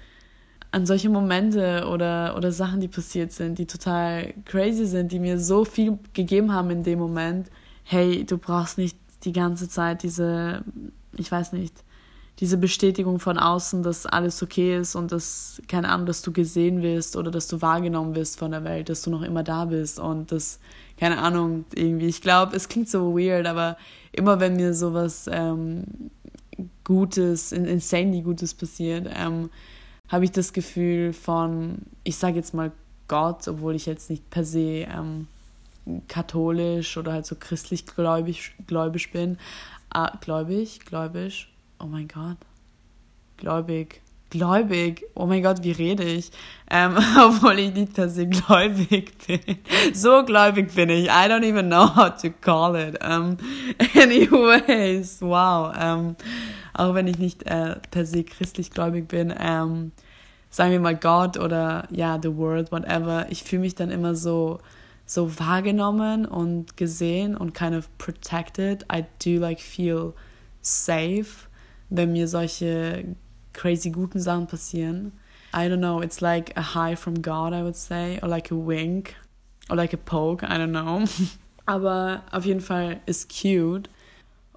an 0.71 0.85
solche 0.85 1.09
Momente 1.09 1.85
oder, 1.91 2.37
oder 2.37 2.53
Sachen, 2.53 2.79
die 2.79 2.87
passiert 2.87 3.33
sind, 3.33 3.59
die 3.59 3.65
total 3.65 4.33
crazy 4.45 4.85
sind, 4.85 5.11
die 5.11 5.19
mir 5.19 5.37
so 5.37 5.65
viel 5.65 5.99
gegeben 6.13 6.53
haben 6.53 6.69
in 6.69 6.83
dem 6.83 6.99
Moment. 6.99 7.49
Hey, 7.83 8.23
du 8.23 8.37
brauchst 8.37 8.77
nicht 8.77 8.97
die 9.25 9.33
ganze 9.33 9.67
Zeit 9.67 10.03
diese, 10.03 10.63
ich 11.17 11.29
weiß 11.29 11.51
nicht, 11.51 11.75
diese 12.41 12.57
Bestätigung 12.57 13.19
von 13.19 13.37
außen, 13.37 13.83
dass 13.83 14.07
alles 14.07 14.41
okay 14.41 14.75
ist 14.75 14.95
und 14.95 15.11
dass, 15.11 15.61
keine 15.67 15.89
Ahnung, 15.89 16.07
dass 16.07 16.23
du 16.23 16.33
gesehen 16.33 16.81
wirst 16.81 17.15
oder 17.15 17.29
dass 17.29 17.47
du 17.47 17.61
wahrgenommen 17.61 18.15
wirst 18.15 18.39
von 18.39 18.49
der 18.49 18.63
Welt, 18.63 18.89
dass 18.89 19.03
du 19.03 19.11
noch 19.11 19.21
immer 19.21 19.43
da 19.43 19.65
bist 19.65 19.99
und 19.99 20.31
das, 20.31 20.59
keine 20.97 21.19
Ahnung, 21.19 21.65
irgendwie. 21.75 22.07
Ich 22.07 22.19
glaube, 22.19 22.55
es 22.55 22.67
klingt 22.67 22.89
so 22.89 23.15
weird, 23.15 23.45
aber 23.45 23.77
immer 24.11 24.39
wenn 24.39 24.55
mir 24.55 24.73
sowas 24.73 25.29
ähm, 25.31 25.83
Gutes, 26.83 27.51
insanely 27.51 28.21
Gutes 28.21 28.55
passiert, 28.55 29.07
ähm, 29.15 29.51
habe 30.09 30.25
ich 30.25 30.31
das 30.31 30.51
Gefühl 30.51 31.13
von, 31.13 31.77
ich 32.03 32.17
sage 32.17 32.37
jetzt 32.37 32.55
mal 32.55 32.71
Gott, 33.07 33.47
obwohl 33.47 33.75
ich 33.75 33.85
jetzt 33.85 34.09
nicht 34.09 34.27
per 34.31 34.45
se 34.45 34.87
ähm, 34.89 35.27
katholisch 36.07 36.97
oder 36.97 37.13
halt 37.13 37.27
so 37.27 37.35
christlich 37.39 37.85
gläubig, 37.85 38.53
gläubig 38.65 39.11
bin. 39.11 39.37
Ah, 39.89 40.17
gläubig, 40.21 40.79
gläubig, 40.85 41.50
oh 41.81 41.87
mein 41.87 42.07
Gott, 42.07 42.37
gläubig, 43.37 44.01
gläubig, 44.29 45.03
oh 45.15 45.25
mein 45.25 45.41
Gott, 45.41 45.63
wie 45.63 45.71
rede 45.71 46.03
ich? 46.03 46.31
Ähm, 46.69 46.95
obwohl 47.17 47.59
ich 47.59 47.73
nicht 47.73 47.93
per 47.93 48.09
se 48.09 48.27
gläubig 48.27 49.13
bin. 49.25 49.57
So 49.93 50.23
gläubig 50.23 50.73
bin 50.73 50.89
ich. 50.89 51.05
I 51.05 51.27
don't 51.27 51.43
even 51.43 51.67
know 51.67 51.95
how 51.95 52.09
to 52.09 52.29
call 52.29 52.75
it. 52.75 52.97
Um, 53.03 53.37
anyways, 53.95 55.21
wow. 55.21 55.75
Um, 55.75 56.15
auch 56.73 56.93
wenn 56.93 57.07
ich 57.07 57.17
nicht 57.17 57.43
äh, 57.43 57.75
per 57.89 58.05
se 58.05 58.23
christlich 58.23 58.71
gläubig 58.71 59.07
bin, 59.07 59.33
ähm, 59.37 59.91
sagen 60.49 60.71
wir 60.71 60.79
mal 60.79 60.95
Gott 60.95 61.37
oder 61.37 61.87
ja, 61.89 62.19
the 62.21 62.35
world, 62.35 62.71
whatever, 62.71 63.25
ich 63.29 63.43
fühle 63.43 63.61
mich 63.61 63.75
dann 63.75 63.89
immer 63.89 64.15
so, 64.15 64.59
so 65.05 65.39
wahrgenommen 65.39 66.25
und 66.25 66.77
gesehen 66.77 67.35
und 67.35 67.53
kind 67.53 67.75
of 67.75 67.89
protected. 67.97 68.85
I 68.91 69.05
do 69.23 69.39
like 69.39 69.59
feel 69.59 70.13
safe, 70.61 71.47
wenn 71.91 72.11
mir 72.11 72.27
solche 72.27 73.15
crazy 73.53 73.91
guten 73.91 74.19
Sachen 74.19 74.47
passieren. 74.47 75.11
I 75.53 75.67
don't 75.67 75.79
know, 75.79 76.01
it's 76.01 76.21
like 76.21 76.55
a 76.57 76.73
high 76.73 76.97
from 76.97 77.21
God, 77.21 77.53
I 77.53 77.61
would 77.61 77.75
say, 77.75 78.19
or 78.21 78.29
like 78.29 78.51
a 78.51 78.55
wink, 78.55 79.15
or 79.69 79.75
like 79.75 79.93
a 79.93 79.97
poke, 79.97 80.43
I 80.43 80.57
don't 80.57 80.71
know. 80.71 81.03
Aber 81.65 82.23
auf 82.31 82.45
jeden 82.45 82.61
Fall 82.61 83.01
ist 83.05 83.29
cute. 83.29 83.89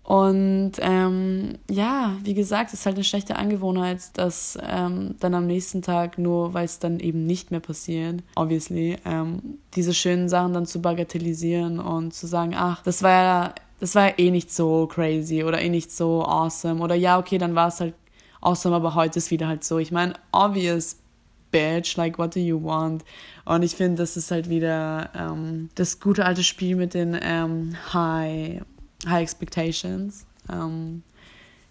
Und 0.04 0.72
ähm, 0.80 1.58
ja, 1.70 2.16
wie 2.22 2.34
gesagt, 2.34 2.74
es 2.74 2.80
ist 2.80 2.86
halt 2.86 2.96
eine 2.96 3.04
schlechte 3.04 3.36
Angewohnheit, 3.36 4.00
dass 4.18 4.58
ähm, 4.62 5.14
dann 5.18 5.34
am 5.34 5.46
nächsten 5.46 5.80
Tag, 5.80 6.18
nur 6.18 6.52
weil 6.52 6.66
es 6.66 6.78
dann 6.78 7.00
eben 7.00 7.24
nicht 7.24 7.50
mehr 7.50 7.60
passiert, 7.60 8.22
obviously, 8.36 8.98
ähm, 9.06 9.58
diese 9.74 9.94
schönen 9.94 10.28
Sachen 10.28 10.52
dann 10.52 10.66
zu 10.66 10.82
bagatellisieren 10.82 11.80
und 11.80 12.12
zu 12.12 12.26
sagen, 12.26 12.52
ach, 12.54 12.82
das 12.82 13.02
war 13.02 13.10
ja, 13.10 13.54
das 13.84 13.94
war 13.96 14.18
eh 14.18 14.30
nicht 14.30 14.50
so 14.50 14.86
crazy 14.86 15.44
oder 15.44 15.60
eh 15.60 15.68
nicht 15.68 15.92
so 15.92 16.24
awesome 16.24 16.82
oder 16.82 16.94
ja, 16.94 17.18
okay, 17.18 17.36
dann 17.36 17.54
war 17.54 17.68
es 17.68 17.80
halt 17.80 17.92
awesome, 18.40 18.74
aber 18.74 18.94
heute 18.94 19.18
ist 19.18 19.30
wieder 19.30 19.46
halt 19.46 19.62
so. 19.62 19.78
Ich 19.78 19.92
meine, 19.92 20.14
obvious 20.32 20.96
bitch, 21.50 21.94
like 21.98 22.18
what 22.18 22.34
do 22.34 22.40
you 22.40 22.64
want? 22.64 23.04
Und 23.44 23.62
ich 23.62 23.76
finde, 23.76 23.96
das 23.96 24.16
ist 24.16 24.30
halt 24.30 24.48
wieder 24.48 25.10
ähm, 25.14 25.68
das 25.74 26.00
gute 26.00 26.24
alte 26.24 26.42
Spiel 26.42 26.76
mit 26.76 26.94
den 26.94 27.14
ähm, 27.20 27.76
High 27.92 28.62
High 29.06 29.22
Expectations. 29.22 30.24
Ähm, 30.50 31.02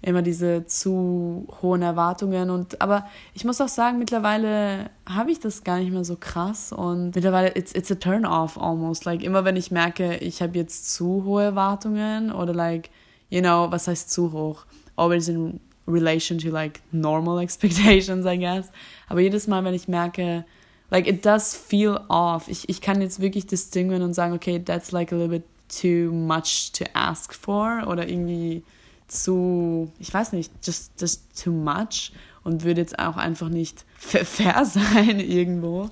immer 0.04 0.22
diese 0.22 0.66
zu 0.66 1.48
hohen 1.62 1.82
Erwartungen 1.82 2.50
und 2.50 2.82
aber 2.82 3.06
ich 3.34 3.46
muss 3.46 3.62
auch 3.62 3.70
sagen, 3.70 4.00
mittlerweile 4.00 4.89
habe 5.08 5.32
ich 5.32 5.39
das 5.39 5.63
gar 5.63 5.80
nicht 5.80 5.92
mehr 5.92 6.04
so 6.04 6.18
krass 6.18 6.74
und 6.74 7.16
mittlerweile 7.16 7.56
it's, 7.56 7.74
it's 7.74 7.92
a 7.92 7.96
turn 7.96 8.26
off 8.26 8.60
almost. 8.60 9.06
Like 9.06 9.24
immer 9.24 9.46
wenn 9.46 9.56
ich 9.56 9.72
merke, 9.72 10.18
ich 10.18 10.42
habe 10.42 10.58
jetzt 10.58 10.94
zu 10.94 11.24
hohe 11.24 11.44
Erwartungen 11.44 12.32
oder 12.34 12.54
like, 12.54 12.89
you 13.30 13.39
know, 13.39 13.72
was 13.72 13.88
heißt 13.88 14.12
zu 14.12 14.34
hoch? 14.34 14.66
Always 14.98 15.30
in 15.30 15.62
relation 15.88 16.38
to 16.38 16.50
like 16.50 16.82
normal 16.92 17.39
expectations, 17.42 18.26
I 18.26 18.38
guess. 18.38 18.72
Aber 19.08 19.22
jedes 19.22 19.48
Mal, 19.48 19.63
wenn 19.63 19.74
ich 19.74 19.88
merke, 19.88 20.44
like 20.92 21.08
it 21.08 21.26
does 21.26 21.56
feel 21.56 21.98
off, 22.10 22.50
ich, 22.50 22.68
ich 22.68 22.82
kann 22.82 23.02
jetzt 23.02 23.22
wirklich 23.22 23.48
distinguieren 23.48 24.04
und 24.04 24.13
sagen, 24.13 24.34
okay, 24.34 24.60
that's 24.60 24.92
like 24.92 25.13
a 25.13 25.16
little 25.16 25.39
bit 25.39 25.46
too 25.70 26.12
much 26.12 26.74
to 26.74 26.84
ask 26.94 27.34
for 27.34 27.88
oder 27.88 28.08
irgendwie 28.08 28.63
zu, 29.13 29.91
ich 29.99 30.13
weiß 30.13 30.34
nicht, 30.34 30.52
just, 30.63 30.99
just 30.99 31.41
too 31.41 31.52
much 31.52 32.12
und 32.43 32.63
würde 32.63 32.82
jetzt 32.82 32.99
auch 32.99 33.17
einfach 33.17 33.49
nicht 33.49 33.86
fair 33.97 34.65
sein 34.65 35.19
irgendwo. 35.19 35.89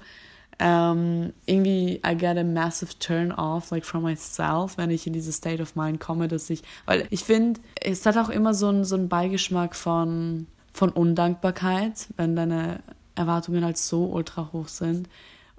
Um, 0.59 0.67
ähm, 0.67 1.33
irgendwie, 1.47 2.01
I 2.05 2.15
get 2.15 2.37
a 2.37 2.43
massive 2.43 2.99
turn 2.99 3.31
off, 3.31 3.71
like 3.71 3.83
from 3.83 4.03
myself, 4.03 4.77
wenn 4.77 4.91
ich 4.91 5.07
in 5.07 5.13
diese 5.13 5.31
State 5.31 5.59
of 5.59 5.75
Mind 5.75 5.99
komme, 5.99 6.27
dass 6.27 6.51
ich, 6.51 6.61
weil 6.85 7.07
ich 7.09 7.23
finde, 7.23 7.59
es 7.81 8.05
hat 8.05 8.15
auch 8.17 8.29
immer 8.29 8.53
so 8.53 8.67
einen 8.67 8.85
so 8.85 8.95
Beigeschmack 9.07 9.75
von, 9.75 10.45
von 10.71 10.89
Undankbarkeit, 10.89 12.09
wenn 12.15 12.35
deine 12.35 12.81
Erwartungen 13.15 13.65
halt 13.65 13.79
so 13.79 14.05
ultra 14.05 14.49
hoch 14.53 14.67
sind. 14.67 15.09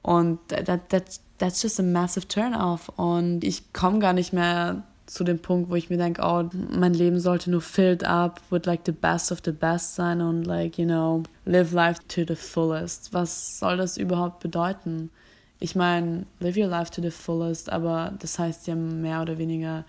Und 0.03 0.39
that, 0.49 0.89
that, 0.91 1.21
that's 1.39 1.63
just 1.63 1.81
a 1.81 1.83
massive 1.83 2.29
turn 2.29 2.55
off. 2.55 2.89
Und 2.91 3.43
ich 3.43 3.73
komme 3.73 3.99
gar 3.99 4.13
nicht 4.13 4.33
mehr 4.33 4.85
zu 5.07 5.25
dem 5.25 5.39
Punkt, 5.39 5.71
wo 5.71 5.75
ich 5.75 5.91
mir 5.91 5.99
denke, 5.99 6.23
oh, 6.25 6.49
mein 6.71 6.95
Leben 6.95 7.21
sollte 7.21 7.51
nur 7.51 7.61
filled 7.61 8.05
up 8.05 8.41
with 8.51 8.67
like 8.67 8.83
the 8.87 8.93
best 8.93 9.33
of 9.33 9.41
the 9.45 9.53
best 9.53 9.95
sein 9.95 10.21
und 10.21 10.45
like, 10.45 10.79
you 10.79 10.87
know, 10.87 11.23
live 11.45 11.73
life 11.73 12.01
to 12.09 12.23
the 12.27 12.37
fullest. 12.37 13.13
Was 13.13 13.59
soll 13.59 13.77
das 13.77 13.97
überhaupt 13.97 14.41
bedeuten? 14.41 15.11
Ich 15.59 15.75
meine, 15.75 16.27
live 16.41 16.57
your 16.57 16.69
life 16.69 16.91
to 16.91 17.03
the 17.03 17.11
fullest, 17.11 17.71
aber 17.71 18.13
das 18.19 18.39
heißt 18.39 18.67
ja 18.67 18.75
mehr 18.75 19.23
oder 19.23 19.39
weniger 19.39 19.85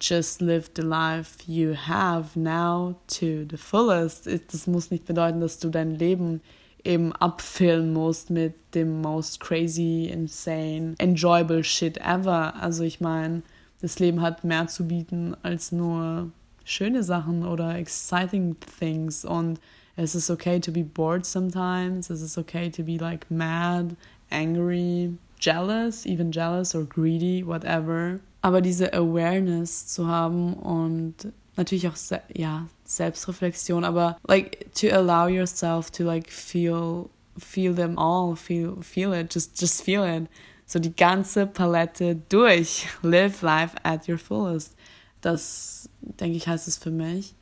just 0.00 0.40
live 0.40 0.68
the 0.74 0.82
life 0.82 1.38
you 1.46 1.74
have 1.74 2.36
now 2.38 2.96
to 3.06 3.46
the 3.48 3.56
fullest. 3.56 4.26
Das 4.26 4.66
muss 4.66 4.90
nicht 4.90 5.04
bedeuten, 5.04 5.40
dass 5.40 5.58
du 5.58 5.70
dein 5.70 5.94
Leben 5.94 6.40
eben 6.84 7.12
abfüllen 7.12 7.92
musst 7.92 8.30
mit 8.30 8.54
dem 8.74 9.00
most 9.00 9.38
crazy, 9.40 10.10
insane, 10.12 10.94
enjoyable 10.98 11.62
shit 11.62 11.98
ever. 11.98 12.54
Also 12.60 12.82
ich 12.82 13.00
meine, 13.00 13.42
das 13.82 13.98
Leben 13.98 14.22
hat 14.22 14.44
mehr 14.44 14.68
zu 14.68 14.86
bieten 14.86 15.36
als 15.42 15.72
nur 15.72 16.30
schöne 16.64 17.02
Sachen 17.02 17.44
oder 17.44 17.76
exciting 17.76 18.56
things 18.78 19.24
und 19.24 19.60
es 19.96 20.14
ist 20.14 20.30
okay 20.30 20.58
to 20.58 20.72
be 20.72 20.84
bored 20.84 21.26
sometimes, 21.26 22.08
es 22.08 22.22
ist 22.22 22.38
okay 22.38 22.70
to 22.70 22.82
be 22.82 22.96
like 22.96 23.30
mad, 23.30 23.96
angry, 24.30 25.10
jealous, 25.38 26.06
even 26.06 26.32
jealous 26.32 26.74
or 26.74 26.84
greedy, 26.84 27.44
whatever. 27.46 28.20
Aber 28.40 28.60
diese 28.60 28.92
Awareness 28.94 29.88
zu 29.88 30.06
haben 30.06 30.54
und 30.54 31.14
natürlich 31.56 31.88
auch 31.88 31.96
ja 32.32 32.66
Selbstreflexion, 32.84 33.84
aber 33.84 34.16
like 34.26 34.66
to 34.74 34.88
allow 34.88 35.26
yourself 35.26 35.90
to 35.90 36.04
like 36.04 36.30
feel 36.30 37.10
feel 37.38 37.74
them 37.74 37.98
all, 37.98 38.36
feel 38.36 38.76
feel 38.80 39.12
it, 39.12 39.34
just 39.34 39.60
just 39.60 39.82
feel 39.82 40.04
it. 40.04 40.28
So 40.72 40.78
die 40.78 40.94
ganze 40.94 41.46
Palette 41.46 42.16
durch. 42.28 42.86
Live 43.02 43.42
life 43.42 43.76
at 43.82 44.08
your 44.08 44.18
fullest. 44.18 44.74
Das 45.20 45.88
denke 46.00 46.36
ich 46.36 46.48
heißt 46.48 46.66
es 46.66 46.78
für 46.78 46.90
mich. 46.90 47.34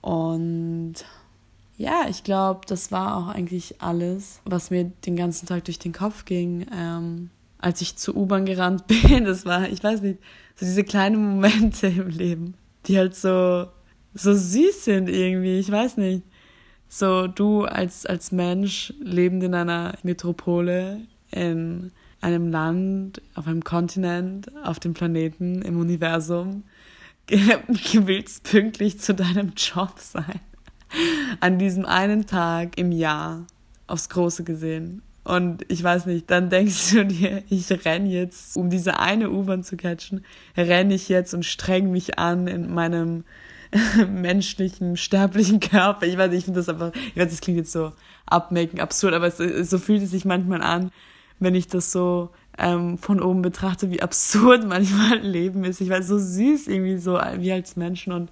Und 0.00 0.94
ja, 1.76 2.06
ich 2.08 2.24
glaube, 2.24 2.62
das 2.66 2.92
war 2.92 3.16
auch 3.16 3.28
eigentlich 3.28 3.80
alles, 3.80 4.40
was 4.44 4.70
mir 4.70 4.84
den 5.06 5.16
ganzen 5.16 5.46
Tag 5.46 5.64
durch 5.64 5.78
den 5.78 5.92
Kopf 5.92 6.24
ging. 6.24 6.66
Ähm, 6.72 7.30
als 7.58 7.80
ich 7.80 7.96
zur 7.96 8.16
U-Bahn 8.16 8.44
gerannt 8.44 8.86
bin, 8.88 9.24
das 9.24 9.46
war, 9.46 9.68
ich 9.68 9.82
weiß 9.82 10.02
nicht, 10.02 10.18
so 10.56 10.66
diese 10.66 10.84
kleinen 10.84 11.16
Momente 11.16 11.86
im 11.86 12.08
Leben 12.08 12.54
die 12.86 12.98
halt 12.98 13.14
so, 13.14 13.66
so 14.14 14.34
süß 14.34 14.84
sind 14.84 15.08
irgendwie, 15.08 15.58
ich 15.58 15.70
weiß 15.70 15.96
nicht. 15.96 16.22
So, 16.88 17.26
du 17.26 17.64
als, 17.64 18.06
als 18.06 18.30
Mensch 18.30 18.92
lebend 19.00 19.42
in 19.42 19.54
einer 19.54 19.98
Metropole, 20.02 21.00
in 21.30 21.90
einem 22.24 22.50
Land, 22.50 23.20
auf 23.34 23.46
einem 23.46 23.62
Kontinent, 23.62 24.50
auf 24.64 24.80
dem 24.80 24.94
Planeten, 24.94 25.60
im 25.62 25.78
Universum, 25.78 26.64
willst 27.28 28.44
pünktlich 28.44 28.98
zu 28.98 29.14
deinem 29.14 29.52
Job 29.56 29.94
sein. 29.98 30.40
An 31.40 31.58
diesem 31.58 31.84
einen 31.84 32.26
Tag 32.26 32.78
im 32.78 32.92
Jahr, 32.92 33.46
aufs 33.86 34.08
Große 34.08 34.44
gesehen. 34.44 35.02
Und 35.22 35.64
ich 35.68 35.82
weiß 35.82 36.06
nicht, 36.06 36.30
dann 36.30 36.50
denkst 36.50 36.92
du 36.92 37.04
dir, 37.04 37.42
ich 37.48 37.70
renn 37.84 38.06
jetzt, 38.06 38.56
um 38.56 38.70
diese 38.70 38.98
eine 38.98 39.30
U-Bahn 39.30 39.62
zu 39.62 39.76
catchen, 39.76 40.24
renne 40.56 40.94
ich 40.94 41.08
jetzt 41.08 41.34
und 41.34 41.44
streng 41.44 41.90
mich 41.90 42.18
an 42.18 42.46
in 42.46 42.72
meinem 42.72 43.24
menschlichen, 44.08 44.96
sterblichen 44.96 45.60
Körper. 45.60 46.06
Ich 46.06 46.16
weiß 46.16 46.32
ich 46.32 46.44
finde 46.44 46.60
das 46.60 46.68
einfach, 46.68 46.92
ich 46.94 47.16
weiß, 47.16 47.30
das 47.30 47.40
klingt 47.40 47.58
jetzt 47.58 47.72
so 47.72 47.92
abmaken, 48.26 48.80
absurd, 48.80 49.14
aber 49.14 49.26
es, 49.26 49.38
so 49.68 49.78
fühlt 49.78 50.02
es 50.02 50.10
sich 50.10 50.24
manchmal 50.24 50.62
an, 50.62 50.90
wenn 51.38 51.54
ich 51.54 51.68
das 51.68 51.92
so 51.92 52.30
ähm, 52.58 52.98
von 52.98 53.20
oben 53.20 53.42
betrachte, 53.42 53.90
wie 53.90 54.02
absurd 54.02 54.64
manchmal 54.68 55.18
Leben 55.18 55.64
ist. 55.64 55.80
Ich 55.80 55.90
weiß, 55.90 56.06
so 56.06 56.18
süß 56.18 56.68
irgendwie 56.68 56.98
so, 56.98 57.18
wie 57.38 57.52
als 57.52 57.76
Menschen 57.76 58.12
und 58.12 58.30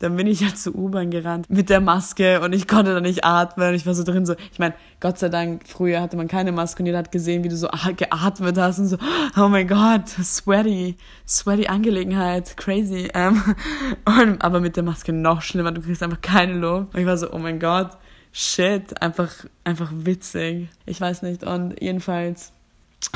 dann 0.00 0.14
bin 0.14 0.28
ich 0.28 0.40
ja 0.40 0.54
zur 0.54 0.76
U-Bahn 0.76 1.10
gerannt 1.10 1.50
mit 1.50 1.70
der 1.70 1.80
Maske 1.80 2.40
und 2.40 2.52
ich 2.52 2.68
konnte 2.68 2.94
da 2.94 3.00
nicht 3.00 3.24
atmen. 3.24 3.74
Ich 3.74 3.84
war 3.84 3.94
so 3.94 4.04
drin 4.04 4.26
so, 4.26 4.34
ich 4.52 4.58
meine, 4.58 4.74
Gott 5.00 5.18
sei 5.18 5.28
Dank, 5.28 5.62
früher 5.66 6.00
hatte 6.00 6.16
man 6.16 6.28
keine 6.28 6.52
Maske 6.52 6.82
und 6.82 6.86
jeder 6.86 6.98
hat 6.98 7.10
gesehen, 7.10 7.42
wie 7.42 7.48
du 7.48 7.56
so 7.56 7.68
geatmet 7.96 8.56
hast 8.58 8.78
und 8.78 8.86
so, 8.86 8.96
oh 9.36 9.48
mein 9.48 9.66
Gott, 9.66 10.08
sweaty, 10.08 10.96
sweaty 11.26 11.66
Angelegenheit, 11.66 12.56
crazy. 12.56 13.08
Ähm, 13.12 13.42
und, 14.04 14.40
aber 14.40 14.60
mit 14.60 14.76
der 14.76 14.84
Maske 14.84 15.12
noch 15.12 15.42
schlimmer, 15.42 15.72
du 15.72 15.82
kriegst 15.82 16.02
einfach 16.02 16.20
keine 16.20 16.54
Luft. 16.54 16.94
Und 16.94 17.00
ich 17.00 17.06
war 17.06 17.16
so, 17.16 17.32
oh 17.32 17.38
mein 17.38 17.58
Gott, 17.58 17.90
shit, 18.38 19.02
einfach, 19.02 19.32
einfach 19.64 19.90
witzig. 19.92 20.68
Ich 20.86 21.00
weiß 21.00 21.22
nicht. 21.22 21.42
Und 21.42 21.80
jedenfalls, 21.80 22.52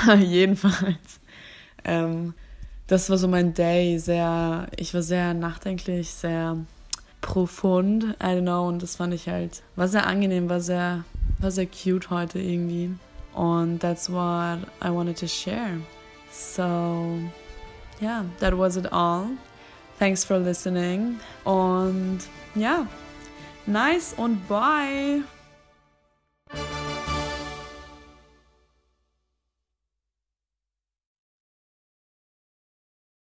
jedenfalls, 0.18 1.20
ähm, 1.84 2.34
das 2.86 3.08
war 3.08 3.18
so 3.18 3.28
mein 3.28 3.54
Day, 3.54 3.98
sehr, 3.98 4.66
ich 4.76 4.92
war 4.94 5.02
sehr 5.02 5.34
nachdenklich, 5.34 6.10
sehr 6.10 6.56
profund, 7.20 8.04
I 8.20 8.24
don't 8.24 8.42
know, 8.42 8.66
und 8.66 8.82
das 8.82 8.96
fand 8.96 9.14
ich 9.14 9.28
halt, 9.28 9.62
war 9.76 9.86
sehr 9.86 10.06
angenehm, 10.06 10.48
war 10.50 10.60
sehr 10.60 11.04
War 11.42 11.50
sehr 11.50 11.66
cute 11.66 12.08
heute 12.08 12.38
irgendwie. 12.38 12.94
Und 13.34 13.80
that's 13.80 14.08
what 14.08 14.60
I 14.80 14.90
wanted 14.90 15.18
to 15.18 15.26
share. 15.26 15.80
So, 16.30 17.18
yeah, 18.00 18.24
that 18.38 18.56
was 18.56 18.76
it 18.76 18.92
all. 18.92 19.26
Thanks 19.98 20.24
for 20.24 20.38
listening. 20.38 21.18
Und 21.42 22.20
ja, 22.54 22.86
nice 23.66 24.14
und 24.16 24.48
bye. 24.48 25.22